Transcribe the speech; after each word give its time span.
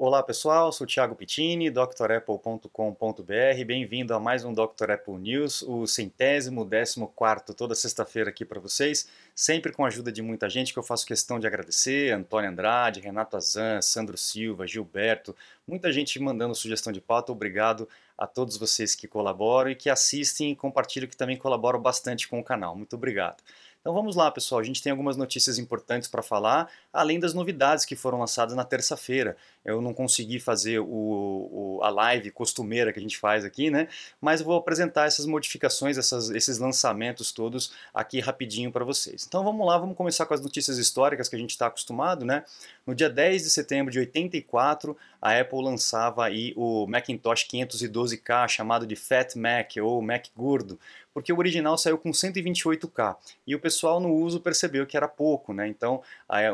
Olá 0.00 0.22
pessoal, 0.22 0.70
sou 0.70 0.86
Thiago 0.86 1.16
Pittini, 1.16 1.68
drapple.com.br. 1.72 3.64
Bem-vindo 3.66 4.14
a 4.14 4.20
mais 4.20 4.44
um 4.44 4.54
Dr. 4.54 4.92
Apple 4.92 5.16
News, 5.16 5.62
o 5.62 5.88
centésimo, 5.88 6.64
décimo 6.64 7.08
quarto, 7.08 7.52
toda 7.52 7.74
sexta-feira 7.74 8.30
aqui 8.30 8.44
para 8.44 8.60
vocês, 8.60 9.08
sempre 9.34 9.72
com 9.72 9.84
a 9.84 9.88
ajuda 9.88 10.12
de 10.12 10.22
muita 10.22 10.48
gente 10.48 10.72
que 10.72 10.78
eu 10.78 10.84
faço 10.84 11.04
questão 11.04 11.40
de 11.40 11.48
agradecer, 11.48 12.12
Antônio 12.12 12.48
Andrade, 12.48 13.00
Renato 13.00 13.36
Azan, 13.36 13.82
Sandro 13.82 14.16
Silva, 14.16 14.68
Gilberto, 14.68 15.34
muita 15.66 15.90
gente 15.92 16.16
mandando 16.20 16.54
sugestão 16.54 16.92
de 16.92 17.00
pauta, 17.00 17.32
obrigado 17.32 17.88
a 18.16 18.24
todos 18.24 18.56
vocês 18.56 18.94
que 18.94 19.08
colaboram 19.08 19.72
e 19.72 19.74
que 19.74 19.90
assistem 19.90 20.52
e 20.52 20.56
compartilham, 20.56 21.08
que 21.08 21.16
também 21.16 21.36
colaboram 21.36 21.82
bastante 21.82 22.28
com 22.28 22.38
o 22.38 22.44
canal, 22.44 22.76
muito 22.76 22.94
obrigado. 22.94 23.42
Então 23.80 23.92
vamos 23.94 24.16
lá, 24.16 24.30
pessoal. 24.30 24.60
A 24.60 24.64
gente 24.64 24.82
tem 24.82 24.90
algumas 24.90 25.16
notícias 25.16 25.58
importantes 25.58 26.08
para 26.08 26.22
falar, 26.22 26.68
além 26.92 27.18
das 27.18 27.32
novidades 27.32 27.84
que 27.84 27.96
foram 27.96 28.18
lançadas 28.18 28.54
na 28.54 28.64
terça-feira. 28.64 29.36
Eu 29.68 29.80
não 29.80 29.92
consegui 29.92 30.40
fazer 30.40 30.78
o, 30.78 30.86
o, 30.86 31.80
a 31.82 31.90
live 31.90 32.30
costumeira 32.30 32.92
que 32.92 32.98
a 32.98 33.02
gente 33.02 33.18
faz 33.18 33.44
aqui, 33.44 33.70
né? 33.70 33.88
Mas 34.20 34.40
vou 34.40 34.56
apresentar 34.56 35.06
essas 35.06 35.26
modificações, 35.26 35.98
essas, 35.98 36.30
esses 36.30 36.58
lançamentos 36.58 37.32
todos 37.32 37.72
aqui 37.92 38.20
rapidinho 38.20 38.72
para 38.72 38.84
vocês. 38.84 39.24
Então 39.26 39.44
vamos 39.44 39.66
lá, 39.66 39.76
vamos 39.78 39.96
começar 39.96 40.26
com 40.26 40.34
as 40.34 40.40
notícias 40.40 40.78
históricas 40.78 41.28
que 41.28 41.36
a 41.36 41.38
gente 41.38 41.50
está 41.50 41.66
acostumado, 41.66 42.24
né? 42.24 42.44
No 42.86 42.94
dia 42.94 43.10
10 43.10 43.42
de 43.42 43.50
setembro 43.50 43.92
de 43.92 43.98
84, 43.98 44.96
a 45.20 45.38
Apple 45.38 45.62
lançava 45.62 46.24
aí 46.24 46.54
o 46.56 46.86
Macintosh 46.86 47.46
512K, 47.46 48.48
chamado 48.48 48.86
de 48.86 48.96
Fat 48.96 49.34
Mac 49.36 49.72
ou 49.82 50.00
Mac 50.00 50.26
gordo, 50.36 50.78
porque 51.12 51.32
o 51.32 51.38
original 51.38 51.76
saiu 51.76 51.98
com 51.98 52.10
128K 52.10 53.16
e 53.46 53.54
o 53.54 53.58
pessoal 53.58 53.98
no 53.98 54.14
uso 54.14 54.40
percebeu 54.40 54.86
que 54.86 54.96
era 54.96 55.08
pouco, 55.08 55.52
né? 55.52 55.66
Então, 55.66 56.00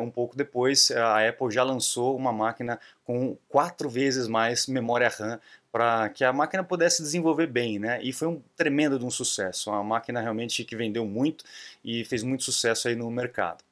um 0.01 0.11
pouco 0.11 0.37
depois, 0.37 0.91
a 0.91 1.29
Apple 1.29 1.51
já 1.51 1.63
lançou 1.63 2.17
uma 2.17 2.33
máquina 2.33 2.81
com 3.05 3.37
quatro 3.49 3.89
vezes 3.89 4.27
mais 4.27 4.67
memória 4.67 5.09
RAM 5.09 5.39
para 5.71 6.09
que 6.09 6.25
a 6.25 6.33
máquina 6.33 6.63
pudesse 6.63 7.03
desenvolver 7.03 7.47
bem, 7.47 7.79
né? 7.79 8.01
E 8.03 8.13
foi 8.13 8.29
um 8.29 8.41
tremendo 8.57 8.99
de 8.99 9.05
um 9.05 9.11
sucesso, 9.11 9.71
uma 9.71 9.83
máquina 9.83 10.21
realmente 10.21 10.65
que 10.65 10.77
vendeu 10.77 11.05
muito 11.05 11.45
e 11.85 12.05
fez 12.05 12.23
muito 12.23 12.45
sucesso 12.45 12.89
aí 12.89 12.95
no 12.95 13.11
mercado. 13.11 13.65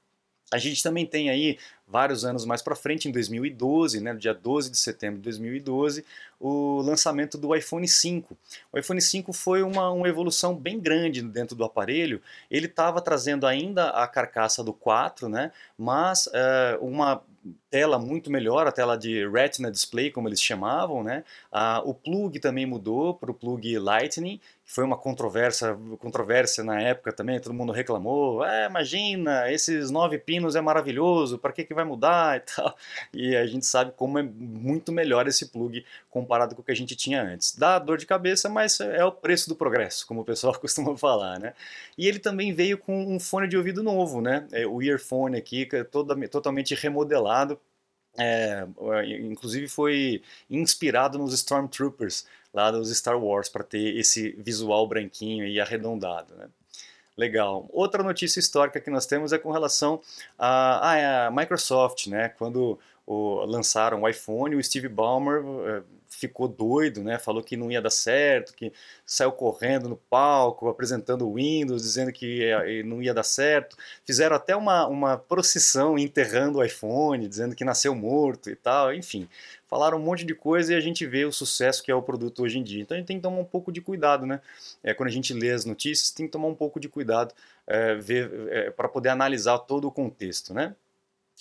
A 0.52 0.58
gente 0.58 0.83
também 0.83 1.06
tem 1.06 1.30
aí 1.30 1.58
vários 1.86 2.24
anos 2.24 2.44
mais 2.44 2.61
para 2.61 2.77
frente, 2.77 3.08
em 3.08 3.12
2012, 3.12 4.00
né, 4.00 4.12
no 4.12 4.19
dia 4.19 4.34
12 4.34 4.70
de 4.70 4.77
setembro 4.77 5.16
de 5.16 5.24
2012, 5.24 6.05
o 6.39 6.83
lançamento 6.83 7.39
do 7.39 7.55
iPhone 7.55 7.89
5. 7.89 8.36
O 8.70 8.78
iPhone 8.78 9.00
5 9.00 9.33
foi 9.33 9.62
uma, 9.62 9.91
uma 9.91 10.08
evolução 10.08 10.55
bem 10.55 10.78
grande 10.78 11.22
dentro 11.22 11.56
do 11.56 11.64
aparelho. 11.64 12.20
Ele 12.50 12.67
estava 12.67 13.00
trazendo 13.00 13.46
ainda 13.46 13.91
a 13.91 14.06
carcaça 14.06 14.62
do 14.62 14.74
4, 14.74 15.28
né, 15.28 15.52
mas 15.78 16.27
uh, 16.27 16.84
uma 16.84 17.22
tela 17.72 17.98
muito 17.98 18.30
melhor, 18.30 18.66
a 18.66 18.70
tela 18.70 18.98
de 18.98 19.26
Retina 19.26 19.70
Display, 19.70 20.10
como 20.10 20.28
eles 20.28 20.42
chamavam, 20.42 21.02
né? 21.02 21.24
Ah, 21.50 21.80
o 21.82 21.94
plug 21.94 22.38
também 22.38 22.66
mudou 22.66 23.14
para 23.14 23.30
o 23.30 23.34
plug 23.34 23.78
Lightning, 23.78 24.38
que 24.62 24.70
foi 24.74 24.84
uma 24.84 24.96
controvérsia, 24.96 25.74
controvérsia 25.98 26.62
na 26.62 26.78
época 26.78 27.14
também, 27.14 27.40
todo 27.40 27.54
mundo 27.54 27.72
reclamou, 27.72 28.44
é, 28.44 28.66
imagina, 28.66 29.50
esses 29.50 29.90
nove 29.90 30.18
pinos 30.18 30.54
é 30.54 30.60
maravilhoso, 30.60 31.38
para 31.38 31.50
que, 31.50 31.64
que 31.64 31.72
vai 31.72 31.84
mudar 31.84 32.36
e 32.36 32.40
tal. 32.54 32.76
E 33.10 33.34
a 33.34 33.46
gente 33.46 33.64
sabe 33.64 33.92
como 33.96 34.18
é 34.18 34.22
muito 34.22 34.92
melhor 34.92 35.26
esse 35.26 35.46
plug 35.46 35.82
comparado 36.10 36.54
com 36.54 36.60
o 36.60 36.64
que 36.64 36.72
a 36.72 36.76
gente 36.76 36.94
tinha 36.94 37.22
antes. 37.22 37.56
Dá 37.56 37.78
dor 37.78 37.96
de 37.96 38.04
cabeça, 38.04 38.50
mas 38.50 38.78
é 38.80 39.02
o 39.02 39.10
preço 39.10 39.48
do 39.48 39.56
progresso, 39.56 40.06
como 40.06 40.20
o 40.20 40.24
pessoal 40.26 40.52
costuma 40.60 40.94
falar, 40.94 41.38
né? 41.38 41.54
E 41.96 42.06
ele 42.06 42.18
também 42.18 42.52
veio 42.52 42.76
com 42.76 43.02
um 43.02 43.18
fone 43.18 43.48
de 43.48 43.56
ouvido 43.56 43.82
novo, 43.82 44.20
né? 44.20 44.46
É, 44.52 44.66
o 44.66 44.82
earphone 44.82 45.38
aqui, 45.38 45.66
é 45.72 45.84
toda, 45.84 46.14
totalmente 46.28 46.74
remodelado, 46.74 47.58
é, 48.18 48.66
inclusive 49.20 49.68
foi 49.68 50.22
inspirado 50.50 51.18
nos 51.18 51.32
Stormtroopers 51.34 52.27
lá 52.52 52.70
dos 52.70 52.94
Star 52.96 53.18
Wars 53.18 53.48
para 53.48 53.64
ter 53.64 53.96
esse 53.96 54.30
visual 54.32 54.86
branquinho 54.86 55.46
e 55.46 55.60
arredondado. 55.60 56.34
Né? 56.34 56.48
Legal. 57.16 57.67
Outra 57.73 58.02
notícia 58.02 58.40
histórica 58.40 58.80
que 58.80 58.90
nós 58.90 59.06
temos 59.06 59.33
é 59.33 59.39
com 59.39 59.50
relação 59.50 60.00
à 60.39 61.30
Microsoft, 61.33 62.06
né? 62.06 62.30
Quando 62.30 62.78
o, 63.07 63.45
lançaram 63.45 64.02
o 64.02 64.08
iPhone, 64.08 64.57
o 64.57 64.63
Steve 64.63 64.89
Ballmer 64.89 65.45
uh, 65.45 65.85
ficou 66.08 66.46
doido, 66.46 67.02
né? 67.02 67.18
Falou 67.18 67.42
que 67.42 67.57
não 67.57 67.70
ia 67.70 67.80
dar 67.80 67.90
certo, 67.90 68.55
que 68.55 68.73
saiu 69.05 69.33
correndo 69.33 69.89
no 69.89 69.96
palco, 69.96 70.68
apresentando 70.68 71.29
o 71.29 71.35
Windows, 71.35 71.83
dizendo 71.83 72.12
que 72.12 72.39
ia, 72.39 72.85
não 72.85 73.02
ia 73.02 73.12
dar 73.14 73.23
certo. 73.23 73.77
Fizeram 74.05 74.36
até 74.36 74.55
uma, 74.55 74.86
uma 74.86 75.17
procissão 75.17 75.98
enterrando 75.98 76.58
o 76.58 76.64
iPhone, 76.64 77.29
dizendo 77.29 77.57
que 77.57 77.64
nasceu 77.64 77.95
morto 77.95 78.51
e 78.51 78.55
tal. 78.55 78.95
Enfim, 78.95 79.29
falaram 79.67 79.98
um 79.98 80.02
monte 80.02 80.24
de 80.24 80.35
coisa 80.35 80.73
e 80.73 80.77
a 80.77 80.80
gente 80.80 81.07
vê 81.07 81.24
o 81.24 81.33
sucesso 81.33 81.83
que 81.83 81.91
é 81.91 81.95
o 81.95 82.02
produto 82.02 82.42
hoje 82.42 82.58
em 82.58 82.62
dia. 82.62 82.83
Então 82.83 82.95
a 82.95 82.98
gente 82.98 83.08
tem 83.08 83.17
que 83.17 83.23
tomar 83.23 83.39
um 83.39 83.45
pouco 83.45 83.73
de 83.73 83.80
cuidado, 83.80 84.27
né? 84.27 84.41
É, 84.83 84.95
quando 84.95 85.08
a 85.08 85.12
gente 85.12 85.33
lê 85.33 85.51
as 85.51 85.64
notícias, 85.64 86.11
tem 86.11 86.27
que 86.27 86.33
tomar 86.33 86.48
um 86.48 86.55
pouco 86.55 86.79
de 86.79 86.89
cuidado 86.89 87.35
é, 87.67 87.98
é, 88.51 88.70
para 88.70 88.89
poder 88.89 89.08
analisar 89.08 89.58
todo 89.58 89.89
o 89.89 89.91
contexto, 89.91 90.52
né? 90.52 90.74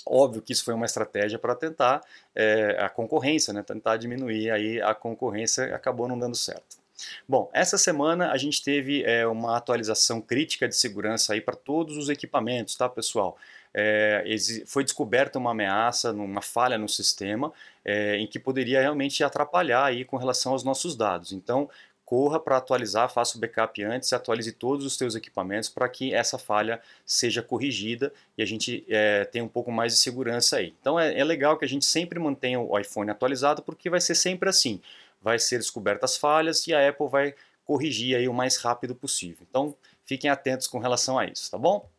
Óbvio 0.06 0.41
que 0.41 0.52
isso 0.53 0.63
foi 0.63 0.74
uma 0.74 0.85
estratégia 0.85 1.38
para 1.38 1.56
tentar 1.56 2.02
é, 2.35 2.78
a 2.79 2.90
concorrência, 2.90 3.53
né? 3.53 3.62
tentar 3.63 3.97
diminuir 3.97 4.50
aí 4.50 4.81
a 4.81 4.94
concorrência, 4.94 5.75
acabou 5.75 6.07
não 6.07 6.18
dando 6.18 6.35
certo. 6.35 6.81
Bom, 7.28 7.50
essa 7.53 7.78
semana 7.78 8.31
a 8.31 8.38
gente 8.38 8.63
teve 8.63 9.03
é, 9.03 9.25
uma 9.25 9.57
atualização 9.57 10.22
crítica 10.22 10.68
de 10.68 10.75
segurança 10.75 11.34
aí 11.34 11.41
para 11.41 11.56
todos 11.56 11.97
os 11.97 12.09
equipamentos, 12.09 12.75
tá, 12.75 12.88
pessoal? 12.88 13.38
É, 13.74 14.24
foi 14.66 14.84
descoberta 14.84 15.40
uma 15.40 15.52
ameaça, 15.52 16.12
uma 16.12 16.41
falha 16.41 16.78
no 16.78 16.90
sistema, 16.90 17.53
é, 17.85 18.18
em 18.18 18.28
que 18.28 18.38
poderia 18.38 18.81
realmente 18.81 19.23
atrapalhar 19.23 19.85
aí 19.85 20.03
com 20.03 20.18
relação 20.18 20.52
aos 20.52 20.63
nossos 20.63 20.96
dados. 20.96 21.31
Então, 21.31 21.69
corra 22.12 22.42
para 22.42 22.58
atualizar, 22.58 23.10
faça 23.10 23.38
o 23.38 23.40
backup 23.40 23.82
antes, 23.86 24.12
atualize 24.12 24.52
todos 24.52 24.86
os 24.86 24.98
seus 24.98 25.16
equipamentos 25.16 25.70
para 25.70 25.88
que 25.88 26.14
essa 26.14 26.38
falha 26.38 26.82
seja 27.06 27.42
corrigida 27.42 28.12
e 28.38 28.44
a 28.44 28.46
gente 28.46 28.84
é, 28.90 29.24
tenha 29.24 29.46
um 29.46 29.48
pouco 29.48 29.72
mais 29.72 29.94
de 29.94 30.00
segurança 30.00 30.58
aí. 30.58 30.76
Então 30.82 31.00
é, 31.00 31.18
é 31.18 31.24
legal 31.24 31.58
que 31.58 31.64
a 31.64 31.68
gente 31.70 31.86
sempre 31.86 32.20
mantenha 32.20 32.60
o 32.60 32.78
iPhone 32.78 33.10
atualizado 33.10 33.62
porque 33.62 33.90
vai 33.90 34.02
ser 34.02 34.16
sempre 34.16 34.50
assim, 34.50 34.82
vai 35.22 35.40
ser 35.40 35.58
descobertas 35.58 36.18
falhas 36.18 36.68
e 36.68 36.74
a 36.74 36.90
Apple 36.90 37.08
vai 37.08 37.34
corrigir 37.64 38.18
aí 38.18 38.28
o 38.28 38.34
mais 38.34 38.58
rápido 38.58 38.94
possível. 38.94 39.48
Então 39.50 39.74
fiquem 40.04 40.30
atentos 40.30 40.68
com 40.68 40.80
relação 40.80 41.18
a 41.18 41.26
isso, 41.26 41.50
tá 41.50 41.58
bom? 41.58 41.90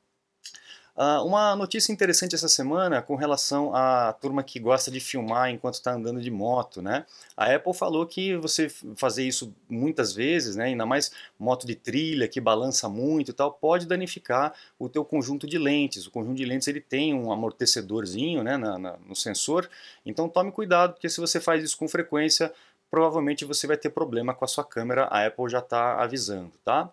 Uh, 0.94 1.24
uma 1.24 1.56
notícia 1.56 1.90
interessante 1.90 2.34
essa 2.34 2.48
semana 2.48 3.00
com 3.00 3.16
relação 3.16 3.74
à 3.74 4.12
turma 4.12 4.42
que 4.42 4.60
gosta 4.60 4.90
de 4.90 5.00
filmar 5.00 5.48
enquanto 5.48 5.74
está 5.74 5.94
andando 5.94 6.20
de 6.20 6.30
moto, 6.30 6.82
né? 6.82 7.06
A 7.34 7.54
Apple 7.54 7.72
falou 7.72 8.06
que 8.06 8.36
você 8.36 8.68
fazer 8.96 9.26
isso 9.26 9.54
muitas 9.70 10.12
vezes, 10.12 10.54
né, 10.54 10.66
ainda 10.66 10.84
mais 10.84 11.10
moto 11.38 11.66
de 11.66 11.74
trilha 11.74 12.28
que 12.28 12.42
balança 12.42 12.90
muito 12.90 13.30
e 13.30 13.34
tal, 13.34 13.50
pode 13.52 13.86
danificar 13.86 14.54
o 14.78 14.86
teu 14.86 15.02
conjunto 15.02 15.46
de 15.46 15.56
lentes. 15.56 16.06
O 16.06 16.10
conjunto 16.10 16.36
de 16.36 16.44
lentes 16.44 16.68
ele 16.68 16.80
tem 16.80 17.14
um 17.14 17.32
amortecedorzinho, 17.32 18.42
né, 18.42 18.58
na, 18.58 18.78
na, 18.78 18.96
no 18.98 19.16
sensor. 19.16 19.70
Então 20.04 20.28
tome 20.28 20.52
cuidado, 20.52 20.92
porque 20.92 21.08
se 21.08 21.20
você 21.20 21.40
faz 21.40 21.64
isso 21.64 21.78
com 21.78 21.88
frequência, 21.88 22.52
provavelmente 22.90 23.46
você 23.46 23.66
vai 23.66 23.78
ter 23.78 23.88
problema 23.88 24.34
com 24.34 24.44
a 24.44 24.48
sua 24.48 24.64
câmera. 24.64 25.04
A 25.04 25.26
Apple 25.26 25.48
já 25.48 25.60
está 25.60 26.02
avisando, 26.02 26.52
tá? 26.62 26.90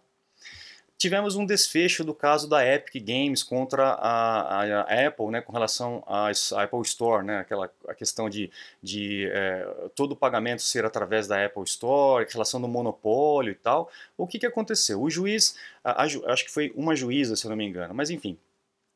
Tivemos 1.00 1.38
um 1.38 1.46
desfecho 1.46 2.04
do 2.04 2.14
caso 2.14 2.48
da 2.48 2.64
Epic 2.64 3.02
Games 3.02 3.42
contra 3.42 3.92
a, 3.94 4.64
a 4.64 5.08
Apple, 5.08 5.28
né, 5.28 5.42
com 5.42 5.54
relação 5.54 6.04
à 6.06 6.28
Apple 6.62 6.82
Store, 6.82 7.26
né, 7.26 7.40
aquela 7.40 7.72
a 7.88 7.96
questão 7.96 8.30
de, 8.30 8.52
de 8.84 9.30
é, 9.32 9.90
todo 9.96 10.12
o 10.12 10.16
pagamento 10.16 10.62
ser 10.62 10.84
através 10.84 11.26
da 11.26 11.44
Apple 11.44 11.64
Store, 11.64 12.26
a 12.26 12.30
relação 12.30 12.60
do 12.60 12.68
monopólio 12.68 13.52
e 13.52 13.56
tal. 13.56 13.90
O 14.18 14.28
que, 14.28 14.38
que 14.38 14.46
aconteceu? 14.46 15.02
O 15.02 15.10
juiz, 15.10 15.56
a, 15.82 16.04
a, 16.04 16.06
acho 16.06 16.44
que 16.44 16.52
foi 16.52 16.74
uma 16.76 16.94
juíza, 16.98 17.38
se 17.38 17.46
eu 17.46 17.50
não 17.50 17.56
me 17.56 17.66
engano, 17.66 17.94
mas 17.94 18.10
enfim, 18.10 18.38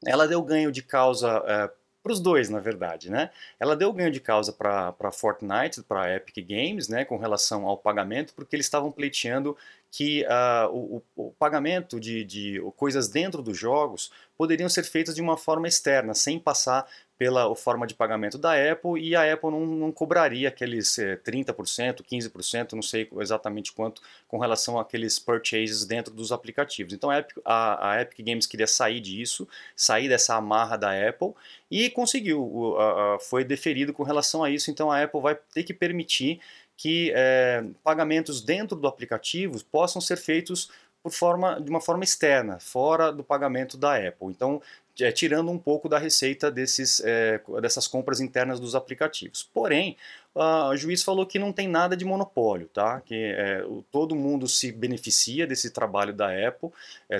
ela 0.06 0.28
deu 0.28 0.42
ganho 0.42 0.74
de 0.74 0.84
causa 0.84 1.42
é, 1.48 1.72
para 2.04 2.12
os 2.12 2.20
dois, 2.20 2.50
na 2.50 2.60
verdade, 2.60 3.10
né? 3.10 3.30
Ela 3.58 3.78
deu 3.78 3.94
ganho 3.94 4.12
de 4.12 4.20
causa 4.20 4.52
para 4.52 5.10
Fortnite, 5.10 5.82
para 5.84 6.14
Epic 6.14 6.46
Games, 6.46 6.90
né, 6.90 7.06
com 7.06 7.16
relação 7.16 7.66
ao 7.66 7.78
pagamento, 7.78 8.34
porque 8.34 8.58
eles 8.58 8.66
estavam 8.66 8.92
pleiteando 8.92 9.56
que 9.96 10.24
uh, 10.24 10.76
o, 10.76 11.04
o, 11.16 11.32
pagamento 11.34 12.00
de, 12.00 12.24
de 12.24 12.60
coisas 12.76 13.08
dentro 13.08 13.44
dos 13.44 13.56
jogos 13.56 14.12
poderiam 14.36 14.68
ser 14.68 14.82
feitas 14.86 15.14
de 15.14 15.22
uma 15.22 15.38
forma 15.38 15.68
externa, 15.68 16.16
sem 16.16 16.40
passar 16.40 16.88
pela 17.16 17.56
forma 17.56 17.86
de 17.86 17.94
pagamento 17.94 18.40
da 18.40 18.54
Apple 18.54 19.00
e 19.00 19.16
a 19.16 19.32
Apple 19.32 19.52
não, 19.52 19.68
não 19.68 19.92
cobraria 19.92 20.50
aqueles 20.50 20.98
eh, 20.98 21.16
30%, 21.18 22.04
15%, 22.04 22.74
não 22.74 22.82
sei 22.82 23.08
exatamente 23.20 23.72
quanto, 23.72 24.02
com 24.28 24.40
relação 24.40 24.80
àqueles 24.80 25.20
purchases 25.20 25.86
dentro 25.86 26.12
dos 26.12 26.32
aplicativos. 26.32 26.92
Então 26.92 27.12
a 27.12 27.20
Epic, 27.20 27.38
a, 27.46 27.92
a 27.92 28.02
Epic 28.02 28.26
Games 28.26 28.48
queria 28.48 28.66
sair 28.66 29.00
disso, 29.00 29.48
sair 29.76 30.10
dessa 30.10 30.36
amarra 30.36 30.76
da 30.76 31.08
Apple 31.08 31.34
e 31.70 31.88
conseguiu, 31.92 32.42
o, 32.42 32.80
a, 32.80 33.20
foi 33.20 33.44
deferido 33.44 33.94
com 33.94 34.02
relação 34.02 34.44
a 34.44 34.50
isso, 34.50 34.72
então 34.72 34.92
a 34.92 35.04
Apple 35.04 35.22
vai 35.22 35.36
ter 35.54 35.64
que 35.64 35.74
permitir 35.74 36.42
que 36.78 37.12
é, 37.16 37.64
pagamentos 37.84 38.42
dentro 38.42 38.78
do 38.78 38.88
aplicativo 38.88 39.64
possam 39.66 40.02
ser 40.02 40.18
feitos 40.18 40.70
por 41.04 41.12
forma, 41.12 41.60
de 41.60 41.70
uma 41.70 41.82
forma 41.82 42.04
externa, 42.04 42.60
fora 42.60 43.12
do 43.12 43.24
pagamento 43.24 43.78
da 43.78 43.96
Apple. 43.96 44.28
Então, 44.30 44.62
é, 45.02 45.12
tirando 45.12 45.52
um 45.52 45.58
pouco 45.58 45.90
da 45.90 45.98
receita 45.98 46.50
desses, 46.50 47.02
é, 47.04 47.42
dessas 47.62 47.88
compras 47.88 48.22
internas 48.22 48.60
dos 48.60 48.74
aplicativos. 48.74 49.44
Porém, 49.54 49.98
o 50.36 50.76
juiz 50.76 51.04
falou 51.04 51.28
que 51.28 51.38
não 51.38 51.52
tem 51.52 51.68
nada 51.68 51.96
de 51.96 52.04
monopólio, 52.06 52.68
tá? 52.68 53.02
Que 53.02 53.16
é, 53.16 53.64
todo 53.92 54.16
mundo 54.16 54.48
se 54.48 54.72
beneficia 54.72 55.46
desse 55.46 55.70
trabalho 55.70 56.12
da 56.14 56.30
Apple, 56.48 56.70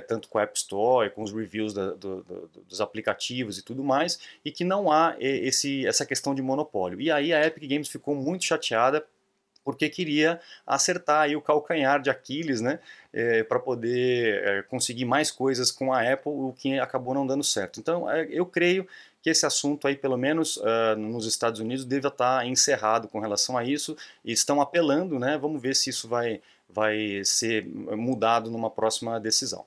tanto 0.08 0.28
com 0.28 0.38
a 0.38 0.42
App 0.42 0.56
Store, 0.56 1.10
com 1.10 1.22
os 1.22 1.32
reviews 1.32 1.72
da, 1.72 1.90
do, 1.92 2.22
do, 2.22 2.50
dos 2.68 2.80
aplicativos 2.80 3.58
e 3.58 3.62
tudo 3.62 3.84
mais, 3.84 4.18
e 4.44 4.50
que 4.50 4.64
não 4.64 4.90
há 4.90 5.14
esse, 5.20 5.86
essa 5.86 6.04
questão 6.04 6.34
de 6.34 6.42
monopólio. 6.42 7.00
E 7.00 7.08
aí 7.10 7.32
a 7.32 7.46
Epic 7.46 7.68
Games 7.68 7.88
ficou 7.88 8.16
muito 8.16 8.44
chateada 8.44 9.04
porque 9.64 9.88
queria 9.88 10.38
acertar 10.66 11.22
aí 11.22 11.34
o 11.34 11.40
calcanhar 11.40 12.00
de 12.00 12.10
Aquiles, 12.10 12.60
né, 12.60 12.78
é, 13.12 13.42
para 13.42 13.58
poder 13.58 14.42
é, 14.44 14.62
conseguir 14.62 15.04
mais 15.06 15.30
coisas 15.30 15.70
com 15.70 15.92
a 15.92 16.00
Apple, 16.12 16.30
o 16.30 16.54
que 16.56 16.78
acabou 16.78 17.14
não 17.14 17.26
dando 17.26 17.42
certo. 17.42 17.80
Então, 17.80 18.08
é, 18.10 18.26
eu 18.30 18.44
creio 18.44 18.86
que 19.22 19.30
esse 19.30 19.46
assunto 19.46 19.88
aí, 19.88 19.96
pelo 19.96 20.18
menos 20.18 20.58
uh, 20.58 20.94
nos 20.98 21.24
Estados 21.24 21.58
Unidos, 21.58 21.86
deve 21.86 22.08
estar 22.08 22.46
encerrado 22.46 23.08
com 23.08 23.18
relação 23.20 23.56
a 23.56 23.64
isso, 23.64 23.96
e 24.22 24.32
estão 24.32 24.60
apelando, 24.60 25.18
né, 25.18 25.38
vamos 25.38 25.62
ver 25.62 25.74
se 25.74 25.88
isso 25.88 26.06
vai, 26.06 26.42
vai 26.68 27.22
ser 27.24 27.66
mudado 27.66 28.50
numa 28.50 28.68
próxima 28.68 29.18
decisão. 29.18 29.64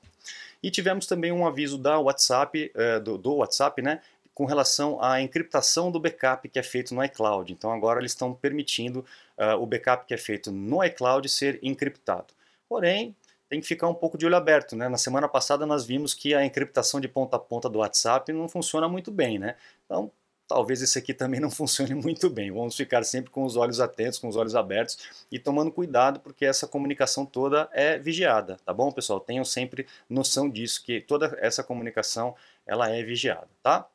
E 0.61 0.69
tivemos 0.69 1.07
também 1.07 1.31
um 1.31 1.45
aviso 1.47 1.77
da 1.77 1.99
WhatsApp, 1.99 2.71
do, 3.03 3.17
do 3.17 3.35
WhatsApp, 3.35 3.81
né, 3.81 4.01
com 4.37 4.45
relação 4.45 5.03
à 5.03 5.19
encriptação 5.19 5.89
do 5.89 5.99
backup 5.99 6.47
que 6.47 6.59
é 6.59 6.61
feito 6.61 6.93
no 6.93 7.03
iCloud. 7.03 7.51
Então 7.51 7.71
agora 7.71 7.99
eles 7.99 8.11
estão 8.11 8.35
permitindo 8.35 9.03
uh, 9.35 9.59
o 9.59 9.65
backup 9.65 10.05
que 10.05 10.13
é 10.13 10.17
feito 10.17 10.51
no 10.51 10.83
iCloud 10.83 11.27
ser 11.27 11.57
encriptado. 11.63 12.35
Porém, 12.69 13.15
tem 13.49 13.59
que 13.59 13.65
ficar 13.65 13.87
um 13.87 13.95
pouco 13.95 14.15
de 14.15 14.27
olho 14.27 14.35
aberto, 14.35 14.75
né? 14.75 14.87
Na 14.87 14.97
semana 14.99 15.27
passada 15.27 15.65
nós 15.65 15.87
vimos 15.87 16.13
que 16.13 16.35
a 16.35 16.45
encriptação 16.45 16.99
de 16.99 17.07
ponta 17.07 17.35
a 17.35 17.39
ponta 17.39 17.67
do 17.67 17.79
WhatsApp 17.79 18.31
não 18.31 18.47
funciona 18.47 18.87
muito 18.87 19.09
bem, 19.09 19.39
né? 19.39 19.55
Então, 19.83 20.11
talvez 20.47 20.83
esse 20.83 20.99
aqui 20.99 21.15
também 21.17 21.39
não 21.39 21.49
funcione 21.49 21.95
muito 21.95 22.29
bem. 22.29 22.51
Vamos 22.51 22.75
ficar 22.75 23.03
sempre 23.05 23.31
com 23.31 23.43
os 23.43 23.55
olhos 23.55 23.79
atentos, 23.79 24.19
com 24.19 24.27
os 24.27 24.35
olhos 24.35 24.53
abertos 24.53 24.99
e 25.31 25.39
tomando 25.39 25.71
cuidado, 25.71 26.19
porque 26.19 26.45
essa 26.45 26.67
comunicação 26.67 27.25
toda 27.25 27.67
é 27.73 27.97
vigiada, 27.97 28.57
tá 28.63 28.71
bom, 28.71 28.91
pessoal? 28.91 29.19
Tenham 29.19 29.43
sempre 29.43 29.87
noção 30.07 30.47
disso, 30.47 30.83
que 30.83 31.01
toda 31.01 31.35
essa 31.41 31.63
comunicação 31.63 32.35
ela 32.67 32.87
é 32.87 33.01
vigiada, 33.01 33.47
tá? 33.63 33.89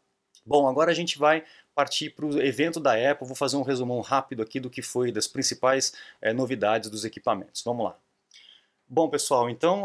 Bom, 0.44 0.68
agora 0.68 0.90
a 0.90 0.94
gente 0.94 1.18
vai 1.18 1.44
partir 1.74 2.10
para 2.10 2.26
o 2.26 2.40
evento 2.40 2.80
da 2.80 2.92
Apple. 2.92 3.26
Vou 3.26 3.36
fazer 3.36 3.56
um 3.56 3.62
resumão 3.62 4.00
rápido 4.00 4.42
aqui 4.42 4.58
do 4.60 4.70
que 4.70 4.82
foi 4.82 5.12
das 5.12 5.26
principais 5.28 5.92
é, 6.20 6.32
novidades 6.32 6.90
dos 6.90 7.04
equipamentos. 7.04 7.62
Vamos 7.64 7.84
lá. 7.84 7.96
Bom, 8.94 9.08
pessoal, 9.08 9.48
então 9.48 9.84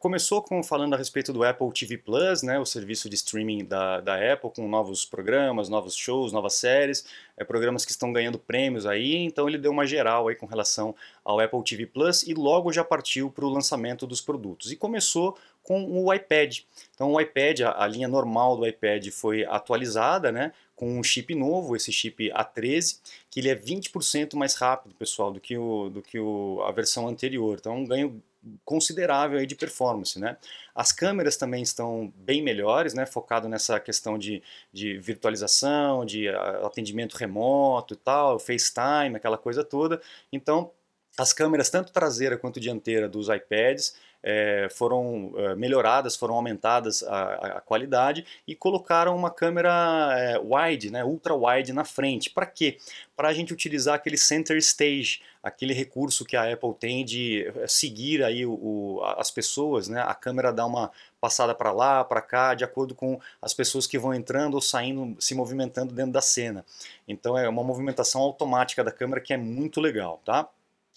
começou 0.00 0.42
com 0.42 0.64
falando 0.64 0.92
a 0.92 0.96
respeito 0.96 1.32
do 1.32 1.44
Apple 1.44 1.72
TV 1.72 1.96
Plus, 1.96 2.42
né, 2.42 2.58
o 2.58 2.66
serviço 2.66 3.08
de 3.08 3.14
streaming 3.14 3.64
da, 3.64 4.00
da 4.00 4.32
Apple, 4.32 4.50
com 4.50 4.66
novos 4.68 5.04
programas, 5.04 5.68
novos 5.68 5.94
shows, 5.94 6.32
novas 6.32 6.54
séries, 6.54 7.04
é, 7.36 7.44
programas 7.44 7.84
que 7.84 7.92
estão 7.92 8.12
ganhando 8.12 8.36
prêmios 8.36 8.84
aí, 8.84 9.14
então 9.14 9.48
ele 9.48 9.58
deu 9.58 9.70
uma 9.70 9.86
geral 9.86 10.26
aí 10.26 10.34
com 10.34 10.44
relação 10.44 10.92
ao 11.24 11.38
Apple 11.38 11.62
TV 11.62 11.86
Plus 11.86 12.24
e 12.24 12.34
logo 12.34 12.72
já 12.72 12.82
partiu 12.82 13.30
para 13.30 13.44
o 13.44 13.48
lançamento 13.48 14.08
dos 14.08 14.20
produtos. 14.20 14.72
E 14.72 14.76
começou 14.76 15.38
com 15.62 15.84
o 15.84 16.12
iPad. 16.12 16.60
Então 16.94 17.12
o 17.12 17.20
iPad, 17.20 17.60
a, 17.60 17.84
a 17.84 17.86
linha 17.86 18.08
normal 18.08 18.56
do 18.56 18.66
iPad 18.66 19.08
foi 19.10 19.44
atualizada, 19.44 20.32
né, 20.32 20.52
com 20.74 20.98
um 20.98 21.02
chip 21.02 21.34
novo, 21.34 21.76
esse 21.76 21.92
chip 21.92 22.30
A13, 22.30 23.00
que 23.30 23.40
ele 23.40 23.48
é 23.48 23.54
20% 23.54 24.34
mais 24.34 24.54
rápido, 24.54 24.94
pessoal, 24.94 25.32
do 25.32 25.40
que, 25.40 25.56
o, 25.58 25.90
do 25.90 26.00
que 26.00 26.18
o, 26.18 26.62
a 26.66 26.72
versão 26.72 27.06
anterior. 27.08 27.56
Então 27.58 27.76
um 27.76 27.86
ganho 27.86 28.22
considerável 28.64 29.38
aí 29.38 29.46
de 29.46 29.54
performance, 29.54 30.18
né? 30.18 30.36
As 30.74 30.92
câmeras 30.92 31.36
também 31.36 31.62
estão 31.62 32.12
bem 32.16 32.42
melhores, 32.42 32.94
né? 32.94 33.04
Focado 33.04 33.48
nessa 33.48 33.78
questão 33.80 34.18
de, 34.18 34.42
de 34.72 34.98
virtualização, 34.98 36.04
de 36.04 36.28
atendimento 36.28 37.16
remoto 37.16 37.94
e 37.94 37.96
tal, 37.96 38.38
FaceTime, 38.38 39.16
aquela 39.16 39.36
coisa 39.36 39.64
toda. 39.64 40.00
Então, 40.32 40.70
as 41.18 41.32
câmeras 41.32 41.68
tanto 41.68 41.92
traseira 41.92 42.38
quanto 42.38 42.60
dianteira 42.60 43.08
dos 43.08 43.28
iPads 43.28 43.96
é, 44.22 44.68
foram 44.70 45.32
é, 45.36 45.54
melhoradas, 45.54 46.16
foram 46.16 46.34
aumentadas 46.34 47.02
a, 47.02 47.58
a, 47.58 47.60
qualidade 47.60 48.24
e 48.46 48.54
colocaram 48.54 49.16
uma 49.16 49.30
câmera 49.30 50.14
é, 50.18 50.38
wide, 50.38 50.90
né, 50.90 51.04
ultra 51.04 51.34
wide 51.34 51.72
na 51.72 51.84
frente. 51.84 52.30
Para 52.30 52.46
quê? 52.46 52.78
Para 53.16 53.28
a 53.28 53.32
gente 53.32 53.52
utilizar 53.52 53.94
aquele 53.94 54.16
center 54.16 54.56
stage, 54.58 55.20
aquele 55.42 55.72
recurso 55.72 56.24
que 56.24 56.36
a 56.36 56.52
Apple 56.52 56.74
tem 56.74 57.04
de 57.04 57.46
é, 57.56 57.66
seguir 57.66 58.24
aí 58.24 58.44
o, 58.44 58.52
o 58.52 59.04
as 59.16 59.30
pessoas, 59.30 59.88
né, 59.88 60.02
a 60.02 60.14
câmera 60.14 60.52
dá 60.52 60.66
uma 60.66 60.90
passada 61.20 61.54
para 61.54 61.72
lá, 61.72 62.04
para 62.04 62.20
cá, 62.20 62.54
de 62.54 62.64
acordo 62.64 62.94
com 62.94 63.20
as 63.40 63.54
pessoas 63.54 63.86
que 63.86 63.98
vão 63.98 64.14
entrando 64.14 64.54
ou 64.54 64.60
saindo, 64.60 65.16
se 65.20 65.34
movimentando 65.34 65.92
dentro 65.92 66.12
da 66.12 66.20
cena. 66.20 66.64
Então 67.06 67.36
é 67.36 67.48
uma 67.48 67.62
movimentação 67.62 68.20
automática 68.20 68.84
da 68.84 68.92
câmera 68.92 69.20
que 69.20 69.32
é 69.32 69.36
muito 69.36 69.80
legal, 69.80 70.20
tá? 70.24 70.48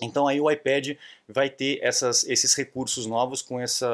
Então 0.02 0.28
aí 0.28 0.40
o 0.40 0.50
iPad 0.50 0.98
vai 1.28 1.50
ter 1.50 1.80
essas, 1.82 2.24
esses 2.24 2.54
recursos 2.56 3.06
novos 3.06 3.42
com 3.42 3.60
essa 3.60 3.88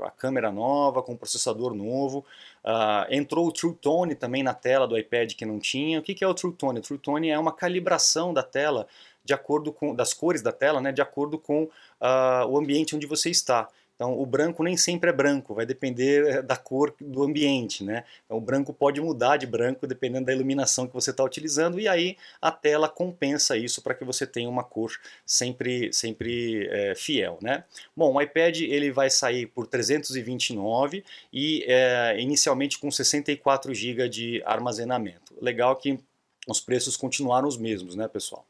a 0.00 0.10
câmera 0.10 0.52
nova, 0.52 1.02
com 1.02 1.12
o 1.12 1.18
processador 1.18 1.74
novo. 1.74 2.24
Uh, 2.64 3.06
entrou 3.10 3.46
o 3.46 3.52
True 3.52 3.74
Tone 3.74 4.14
também 4.14 4.42
na 4.42 4.54
tela 4.54 4.86
do 4.86 4.96
iPad 4.96 5.34
que 5.34 5.44
não 5.44 5.58
tinha. 5.58 5.98
O 5.98 6.02
que, 6.02 6.14
que 6.14 6.24
é 6.24 6.28
o 6.28 6.34
True 6.34 6.52
Tone? 6.52 6.78
O 6.78 6.82
True 6.82 6.98
Tone 6.98 7.30
é 7.30 7.38
uma 7.38 7.52
calibração 7.52 8.32
da 8.32 8.42
tela 8.42 8.86
de 9.24 9.32
acordo 9.32 9.72
com 9.72 9.94
das 9.94 10.12
cores 10.12 10.42
da 10.42 10.52
tela, 10.52 10.80
né, 10.80 10.92
de 10.92 11.00
acordo 11.00 11.38
com 11.38 11.64
uh, 11.64 12.46
o 12.48 12.58
ambiente 12.58 12.94
onde 12.94 13.06
você 13.06 13.30
está. 13.30 13.68
Então, 13.94 14.18
o 14.18 14.26
branco 14.26 14.62
nem 14.62 14.76
sempre 14.76 15.10
é 15.10 15.12
branco, 15.12 15.54
vai 15.54 15.64
depender 15.64 16.26
eh, 16.26 16.42
da 16.42 16.56
cor 16.56 16.94
do 17.00 17.22
ambiente, 17.22 17.84
né? 17.84 18.04
Então, 18.24 18.36
o 18.36 18.40
branco 18.40 18.72
pode 18.72 19.00
mudar 19.00 19.36
de 19.36 19.46
branco 19.46 19.86
dependendo 19.86 20.26
da 20.26 20.32
iluminação 20.32 20.86
que 20.86 20.92
você 20.92 21.10
está 21.10 21.22
utilizando 21.22 21.78
e 21.78 21.86
aí 21.86 22.16
a 22.42 22.50
tela 22.50 22.88
compensa 22.88 23.56
isso 23.56 23.82
para 23.82 23.94
que 23.94 24.04
você 24.04 24.26
tenha 24.26 24.48
uma 24.48 24.64
cor 24.64 24.90
sempre, 25.24 25.92
sempre 25.92 26.66
é, 26.70 26.94
fiel, 26.96 27.38
né? 27.40 27.64
Bom, 27.96 28.14
o 28.14 28.20
iPad 28.20 28.62
ele 28.62 28.90
vai 28.90 29.08
sair 29.10 29.46
por 29.46 29.66
329 29.66 31.04
e 31.32 31.64
é, 31.68 32.16
inicialmente 32.18 32.78
com 32.78 32.90
64 32.90 33.72
GB 33.72 34.08
de 34.08 34.42
armazenamento. 34.44 35.34
Legal 35.40 35.76
que 35.76 36.00
os 36.48 36.60
preços 36.60 36.96
continuaram 36.96 37.46
os 37.48 37.56
mesmos, 37.56 37.94
né, 37.94 38.08
pessoal? 38.08 38.44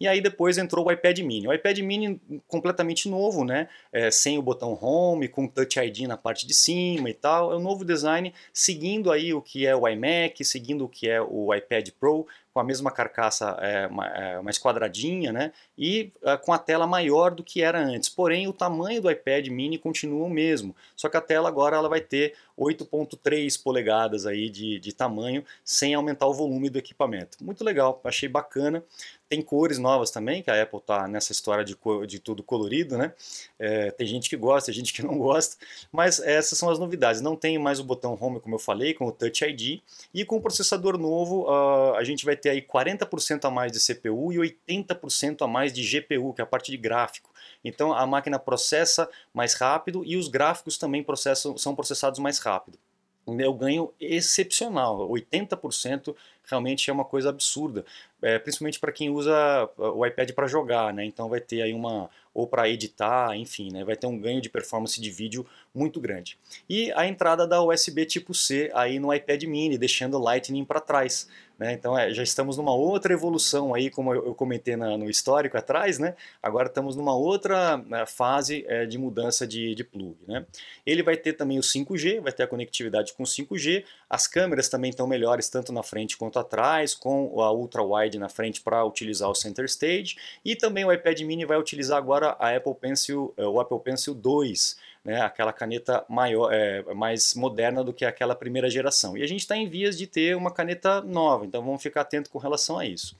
E 0.00 0.08
aí 0.08 0.20
depois 0.20 0.58
entrou 0.58 0.86
o 0.86 0.92
iPad 0.92 1.18
mini. 1.20 1.46
O 1.46 1.52
iPad 1.52 1.78
mini 1.78 2.20
completamente 2.48 3.08
novo, 3.08 3.44
né? 3.44 3.68
É, 3.92 4.10
sem 4.10 4.38
o 4.38 4.42
botão 4.42 4.76
Home, 4.80 5.28
com 5.28 5.46
Touch 5.46 5.78
ID 5.78 6.08
na 6.08 6.16
parte 6.16 6.46
de 6.46 6.54
cima 6.54 7.08
e 7.08 7.14
tal. 7.14 7.52
É 7.52 7.56
um 7.56 7.60
novo 7.60 7.84
design, 7.84 8.32
seguindo 8.52 9.12
aí 9.12 9.32
o 9.32 9.40
que 9.40 9.66
é 9.66 9.74
o 9.74 9.88
iMac, 9.88 10.44
seguindo 10.44 10.84
o 10.84 10.88
que 10.88 11.08
é 11.08 11.20
o 11.20 11.54
iPad 11.54 11.88
Pro, 11.98 12.26
com 12.52 12.60
a 12.60 12.64
mesma 12.64 12.90
carcaça 12.90 13.56
é, 13.60 13.88
é 14.14 14.40
mais 14.40 14.58
quadradinha, 14.58 15.32
né? 15.32 15.52
E 15.76 16.12
é, 16.22 16.36
com 16.36 16.52
a 16.52 16.58
tela 16.58 16.86
maior 16.86 17.32
do 17.32 17.42
que 17.42 17.62
era 17.62 17.80
antes. 17.80 18.08
Porém, 18.08 18.46
o 18.48 18.52
tamanho 18.52 19.00
do 19.00 19.10
iPad 19.10 19.48
mini 19.48 19.78
continua 19.78 20.26
o 20.26 20.30
mesmo. 20.30 20.74
Só 20.96 21.08
que 21.08 21.16
a 21.16 21.20
tela 21.20 21.48
agora 21.48 21.76
ela 21.76 21.88
vai 21.88 22.00
ter 22.00 22.34
8.3 22.58 23.62
polegadas 23.62 24.26
aí 24.26 24.48
de, 24.48 24.78
de 24.78 24.92
tamanho, 24.92 25.44
sem 25.64 25.94
aumentar 25.94 26.26
o 26.26 26.34
volume 26.34 26.70
do 26.70 26.78
equipamento. 26.78 27.42
Muito 27.42 27.64
legal, 27.64 28.00
achei 28.04 28.28
bacana. 28.28 28.82
Tem 29.28 29.42
cores 29.42 29.78
novas 29.78 30.10
também, 30.10 30.42
que 30.42 30.50
a 30.50 30.62
Apple 30.62 30.80
tá 30.80 31.08
nessa 31.08 31.32
história 31.32 31.64
de, 31.64 31.76
de 32.06 32.18
tudo 32.18 32.42
colorido, 32.42 32.96
né? 32.96 33.12
É, 33.58 33.90
tem 33.90 34.06
gente 34.06 34.28
que 34.30 34.36
gosta, 34.36 34.66
tem 34.66 34.74
gente 34.74 34.92
que 34.92 35.02
não 35.02 35.18
gosta, 35.18 35.56
mas 35.90 36.20
essas 36.20 36.58
são 36.58 36.70
as 36.70 36.78
novidades. 36.78 37.20
Não 37.20 37.34
tem 37.34 37.58
mais 37.58 37.80
o 37.80 37.84
botão 37.84 38.16
Home, 38.20 38.38
como 38.38 38.54
eu 38.54 38.58
falei, 38.58 38.94
com 38.94 39.06
o 39.06 39.12
Touch 39.12 39.44
ID, 39.44 39.80
e 40.12 40.24
com 40.24 40.36
o 40.36 40.40
processador 40.40 40.96
novo 40.96 41.44
uh, 41.44 41.94
a 41.94 42.04
gente 42.04 42.24
vai 42.24 42.36
ter 42.36 42.50
aí 42.50 42.62
40% 42.62 43.44
a 43.44 43.50
mais 43.50 43.72
de 43.72 43.80
CPU 43.80 44.32
e 44.32 44.36
80% 44.68 45.42
a 45.42 45.46
mais 45.46 45.72
de 45.72 45.82
GPU, 45.82 46.32
que 46.32 46.40
é 46.40 46.44
a 46.44 46.46
parte 46.46 46.70
de 46.70 46.76
gráfico. 46.76 47.33
Então 47.64 47.92
a 47.92 48.06
máquina 48.06 48.38
processa 48.38 49.08
mais 49.32 49.54
rápido 49.54 50.04
e 50.04 50.16
os 50.16 50.28
gráficos 50.28 50.76
também 50.76 51.02
processam, 51.02 51.56
são 51.56 51.74
processados 51.74 52.20
mais 52.20 52.38
rápido. 52.38 52.78
Eu 53.26 53.54
ganho 53.54 53.92
excepcional, 53.98 55.08
80% 55.08 56.14
realmente 56.44 56.90
é 56.90 56.92
uma 56.92 57.06
coisa 57.06 57.30
absurda, 57.30 57.84
é, 58.24 58.38
principalmente 58.38 58.80
para 58.80 58.90
quem 58.90 59.10
usa 59.10 59.68
o 59.76 60.04
iPad 60.06 60.30
para 60.32 60.46
jogar, 60.46 60.94
né? 60.94 61.04
Então 61.04 61.28
vai 61.28 61.40
ter 61.40 61.60
aí 61.60 61.74
uma 61.74 62.08
ou 62.32 62.46
para 62.46 62.68
editar, 62.68 63.36
enfim, 63.36 63.70
né? 63.70 63.84
Vai 63.84 63.96
ter 63.96 64.06
um 64.06 64.18
ganho 64.18 64.40
de 64.40 64.48
performance 64.48 64.98
de 64.98 65.10
vídeo 65.10 65.46
muito 65.74 66.00
grande. 66.00 66.38
E 66.68 66.90
a 66.92 67.06
entrada 67.06 67.46
da 67.46 67.62
USB 67.62 68.06
tipo 68.06 68.32
C 68.32 68.70
aí 68.74 68.98
no 68.98 69.12
iPad 69.12 69.42
Mini, 69.44 69.76
deixando 69.76 70.16
o 70.16 70.20
Lightning 70.20 70.64
para 70.64 70.80
trás. 70.80 71.28
Né? 71.58 71.72
Então 71.72 71.96
é, 71.96 72.12
já 72.12 72.22
estamos 72.22 72.56
numa 72.56 72.74
outra 72.74 73.12
evolução 73.12 73.74
aí, 73.74 73.88
como 73.88 74.12
eu 74.12 74.34
comentei 74.34 74.74
na, 74.74 74.98
no 74.98 75.08
histórico 75.08 75.56
atrás, 75.56 75.98
né? 75.98 76.16
agora 76.42 76.66
estamos 76.66 76.96
numa 76.96 77.14
outra 77.14 77.76
né, 77.76 78.04
fase 78.06 78.64
é, 78.66 78.84
de 78.86 78.98
mudança 78.98 79.46
de, 79.46 79.74
de 79.74 79.84
plug. 79.84 80.16
Né? 80.26 80.44
Ele 80.84 81.02
vai 81.02 81.16
ter 81.16 81.34
também 81.34 81.58
o 81.58 81.62
5G, 81.62 82.20
vai 82.20 82.32
ter 82.32 82.42
a 82.42 82.46
conectividade 82.48 83.12
com 83.12 83.22
5G, 83.22 83.84
as 84.10 84.26
câmeras 84.26 84.68
também 84.68 84.90
estão 84.90 85.06
melhores 85.06 85.48
tanto 85.48 85.72
na 85.72 85.82
frente 85.82 86.16
quanto 86.16 86.38
atrás, 86.38 86.94
com 86.94 87.40
a 87.40 87.52
ultra 87.52 87.82
wide 87.82 88.13
na 88.18 88.28
frente 88.28 88.60
para 88.60 88.84
utilizar 88.84 89.30
o 89.30 89.34
center 89.34 89.64
stage, 89.66 90.16
e 90.44 90.56
também 90.56 90.84
o 90.84 90.92
iPad 90.92 91.20
mini 91.22 91.44
vai 91.44 91.58
utilizar 91.58 91.98
agora 91.98 92.36
a 92.38 92.54
Apple 92.54 92.74
Pencil, 92.74 93.32
é, 93.36 93.46
o 93.46 93.60
Apple 93.60 93.80
Pencil 93.80 94.14
2, 94.14 94.76
né, 95.04 95.20
aquela 95.20 95.52
caneta 95.52 96.04
maior, 96.08 96.52
é, 96.52 96.82
mais 96.94 97.34
moderna 97.34 97.84
do 97.84 97.92
que 97.92 98.04
aquela 98.04 98.34
primeira 98.34 98.70
geração. 98.70 99.16
E 99.16 99.22
a 99.22 99.26
gente 99.26 99.40
está 99.40 99.56
em 99.56 99.68
vias 99.68 99.98
de 99.98 100.06
ter 100.06 100.36
uma 100.36 100.50
caneta 100.50 101.00
nova, 101.02 101.44
então 101.44 101.62
vamos 101.62 101.82
ficar 101.82 102.02
atento 102.02 102.30
com 102.30 102.38
relação 102.38 102.78
a 102.78 102.86
isso. 102.86 103.16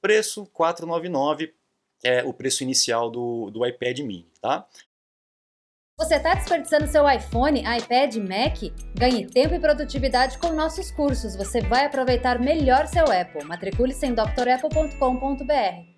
Preço 0.00 0.46
499 0.52 1.52
é 2.04 2.22
o 2.22 2.32
preço 2.32 2.62
inicial 2.62 3.10
do, 3.10 3.50
do 3.50 3.66
iPad 3.66 3.98
mini, 4.00 4.26
tá? 4.40 4.66
Você 5.96 6.16
está 6.16 6.34
desperdiçando 6.34 6.88
seu 6.88 7.08
iPhone, 7.08 7.60
iPad, 7.60 8.16
Mac? 8.16 8.58
Ganhe 8.98 9.26
tempo 9.28 9.54
e 9.54 9.60
produtividade 9.60 10.38
com 10.38 10.48
nossos 10.52 10.90
cursos. 10.90 11.36
Você 11.36 11.60
vai 11.60 11.86
aproveitar 11.86 12.40
melhor 12.40 12.88
seu 12.88 13.04
Apple. 13.04 13.44
Matricule-se 13.44 14.04
em 14.04 14.12
drapple.com.br. 14.12 15.94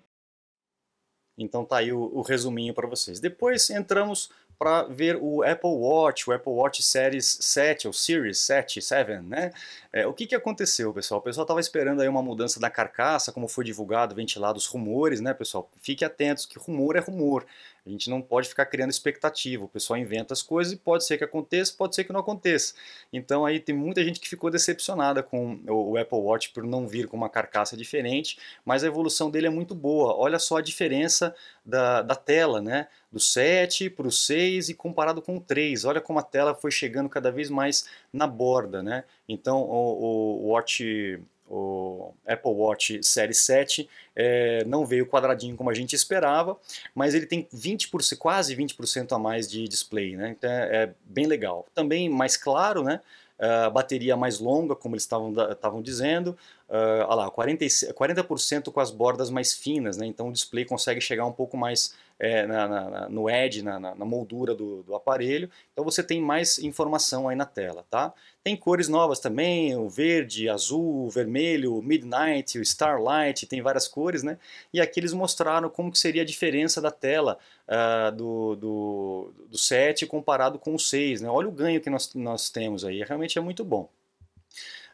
Então 1.35 1.65
tá 1.65 1.77
aí 1.77 1.91
o, 1.91 1.99
o 2.13 2.21
resuminho 2.21 2.75
para 2.75 2.87
vocês. 2.87 3.19
Depois 3.19 3.71
entramos 3.71 4.29
para 4.57 4.83
ver 4.83 5.17
o 5.21 5.43
Apple 5.43 5.69
Watch, 5.69 6.29
o 6.29 6.33
Apple 6.33 6.51
Watch 6.51 6.81
Series 6.81 7.37
7 7.41 7.87
ou 7.87 7.93
Series 7.93 8.39
7, 8.39 8.81
7, 8.81 9.21
né? 9.21 9.51
É, 9.93 10.07
o 10.07 10.13
que, 10.13 10.25
que 10.25 10.35
aconteceu, 10.35 10.93
pessoal? 10.93 11.19
O 11.19 11.23
pessoal 11.23 11.43
estava 11.43 11.59
esperando 11.59 12.01
aí 12.01 12.07
uma 12.07 12.23
mudança 12.23 12.59
da 12.59 12.69
carcaça, 12.69 13.31
como 13.31 13.47
foi 13.47 13.63
divulgado, 13.63 14.15
ventilado 14.15 14.57
os 14.57 14.65
rumores, 14.65 15.21
né, 15.21 15.33
pessoal? 15.33 15.69
Fique 15.81 16.03
atentos 16.03 16.45
que 16.45 16.57
rumor 16.57 16.95
é 16.95 16.99
rumor. 16.99 17.45
A 17.87 17.89
gente 17.89 18.09
não 18.09 18.21
pode 18.21 18.49
ficar 18.49 18.65
criando 18.65 18.89
expectativa. 18.89 19.63
O 19.63 19.67
pessoal 19.67 19.97
inventa 19.97 20.33
as 20.33 20.41
coisas 20.41 20.73
e 20.73 20.75
pode 20.75 21.05
ser 21.05 21.17
que 21.17 21.23
aconteça, 21.23 21.73
pode 21.77 21.95
ser 21.95 22.03
que 22.03 22.11
não 22.11 22.19
aconteça. 22.19 22.73
Então 23.13 23.45
aí 23.45 23.61
tem 23.61 23.73
muita 23.73 24.03
gente 24.03 24.19
que 24.19 24.27
ficou 24.27 24.51
decepcionada 24.51 25.23
com 25.23 25.59
o 25.65 25.97
Apple 25.97 26.19
Watch 26.19 26.49
por 26.49 26.63
não 26.63 26.85
vir 26.85 27.07
com 27.07 27.15
uma 27.15 27.29
carcaça 27.29 27.77
diferente, 27.77 28.37
mas 28.65 28.83
a 28.83 28.87
evolução 28.87 29.31
dele 29.31 29.47
é 29.47 29.49
muito 29.49 29.73
boa. 29.73 30.15
Olha 30.17 30.37
só 30.37 30.57
a 30.57 30.61
diferença 30.61 31.33
da, 31.67 32.01
da 32.01 32.15
tela, 32.15 32.61
né? 32.61 32.87
Do 33.11 33.19
7 33.19 33.89
para 33.89 34.07
o 34.07 34.11
6 34.11 34.69
e 34.69 34.73
comparado 34.73 35.21
com 35.21 35.35
o 35.35 35.41
3. 35.41 35.83
Olha 35.83 35.99
como 35.99 36.17
a 36.17 36.23
tela 36.23 36.55
foi 36.55 36.71
chegando 36.71 37.09
cada 37.09 37.29
vez 37.29 37.49
mais 37.49 37.85
na 38.11 38.25
borda, 38.25 38.81
né? 38.81 39.03
Então 39.27 39.61
o, 39.61 40.45
o 40.45 40.47
Watch 40.47 41.19
o 41.49 42.13
Apple 42.27 42.51
Watch 42.51 43.01
Série 43.01 43.33
7 43.33 43.87
é, 44.15 44.65
não 44.65 44.85
veio 44.85 45.07
quadradinho 45.07 45.55
como 45.55 45.69
a 45.69 45.73
gente 45.73 45.95
esperava, 45.95 46.57
mas 46.93 47.13
ele 47.13 47.25
tem 47.25 47.47
20%, 47.55 48.17
quase 48.17 48.53
20% 48.55 49.13
a 49.13 49.19
mais 49.19 49.49
de 49.49 49.65
display, 49.67 50.15
né? 50.15 50.35
Então 50.37 50.49
é, 50.49 50.83
é 50.83 50.93
bem 51.05 51.25
legal. 51.25 51.65
Também 51.73 52.09
mais 52.09 52.35
claro, 52.35 52.83
né? 52.83 53.01
A 53.39 53.69
bateria 53.69 54.17
mais 54.17 54.39
longa, 54.39 54.75
como 54.75 54.95
eles 54.95 55.03
estavam 55.03 55.81
dizendo, 55.81 56.35
uh, 56.69 57.13
lá, 57.15 57.29
40%, 57.29 57.93
40 57.93 58.71
com 58.71 58.79
as 58.79 58.89
bordas 58.89 59.29
mais 59.29 59.53
finas, 59.53 59.95
né? 59.95 60.05
então 60.07 60.29
o 60.29 60.31
display 60.33 60.65
consegue 60.65 60.99
chegar 60.99 61.25
um 61.25 61.31
pouco 61.31 61.55
mais 61.55 61.93
é, 62.19 62.47
na, 62.47 62.67
na, 62.67 63.09
no 63.09 63.29
edge, 63.29 63.61
na, 63.61 63.79
na 63.79 64.05
moldura 64.05 64.55
do, 64.55 64.81
do, 64.83 64.95
aparelho, 64.95 65.49
então 65.71 65.85
você 65.85 66.01
tem 66.01 66.19
mais 66.19 66.57
informação 66.59 67.29
aí 67.29 67.35
na 67.35 67.45
tela. 67.45 67.85
Tá? 67.89 68.13
Tem 68.43 68.55
cores 68.55 68.87
novas 68.87 69.19
também, 69.19 69.75
o 69.75 69.87
verde, 69.87 70.49
azul, 70.49 71.09
vermelho, 71.09 71.81
midnight, 71.81 72.57
o 72.57 72.61
starlight, 72.61 73.45
tem 73.45 73.61
várias 73.61 73.87
cores, 73.87 74.23
né? 74.23 74.37
e 74.73 74.81
aqui 74.81 74.99
eles 74.99 75.13
mostraram 75.13 75.69
como 75.69 75.91
que 75.91 75.99
seria 75.99 76.23
a 76.23 76.25
diferença 76.25 76.81
da 76.81 76.91
tela 76.91 77.37
uh, 77.67 78.11
do, 78.15 78.55
do, 78.55 79.33
do 79.49 79.57
7 79.57 80.05
comparado 80.07 80.57
com 80.57 80.73
o 80.73 80.79
6. 80.79 81.21
Né? 81.21 81.29
Olha 81.29 81.47
o 81.47 81.51
ganho 81.51 81.81
que 81.81 81.89
nós, 81.89 82.13
nós 82.15 82.49
temos 82.49 82.83
aí, 82.83 83.03
realmente 83.03 83.37
é 83.37 83.41
muito 83.41 83.63
bom. 83.63 83.89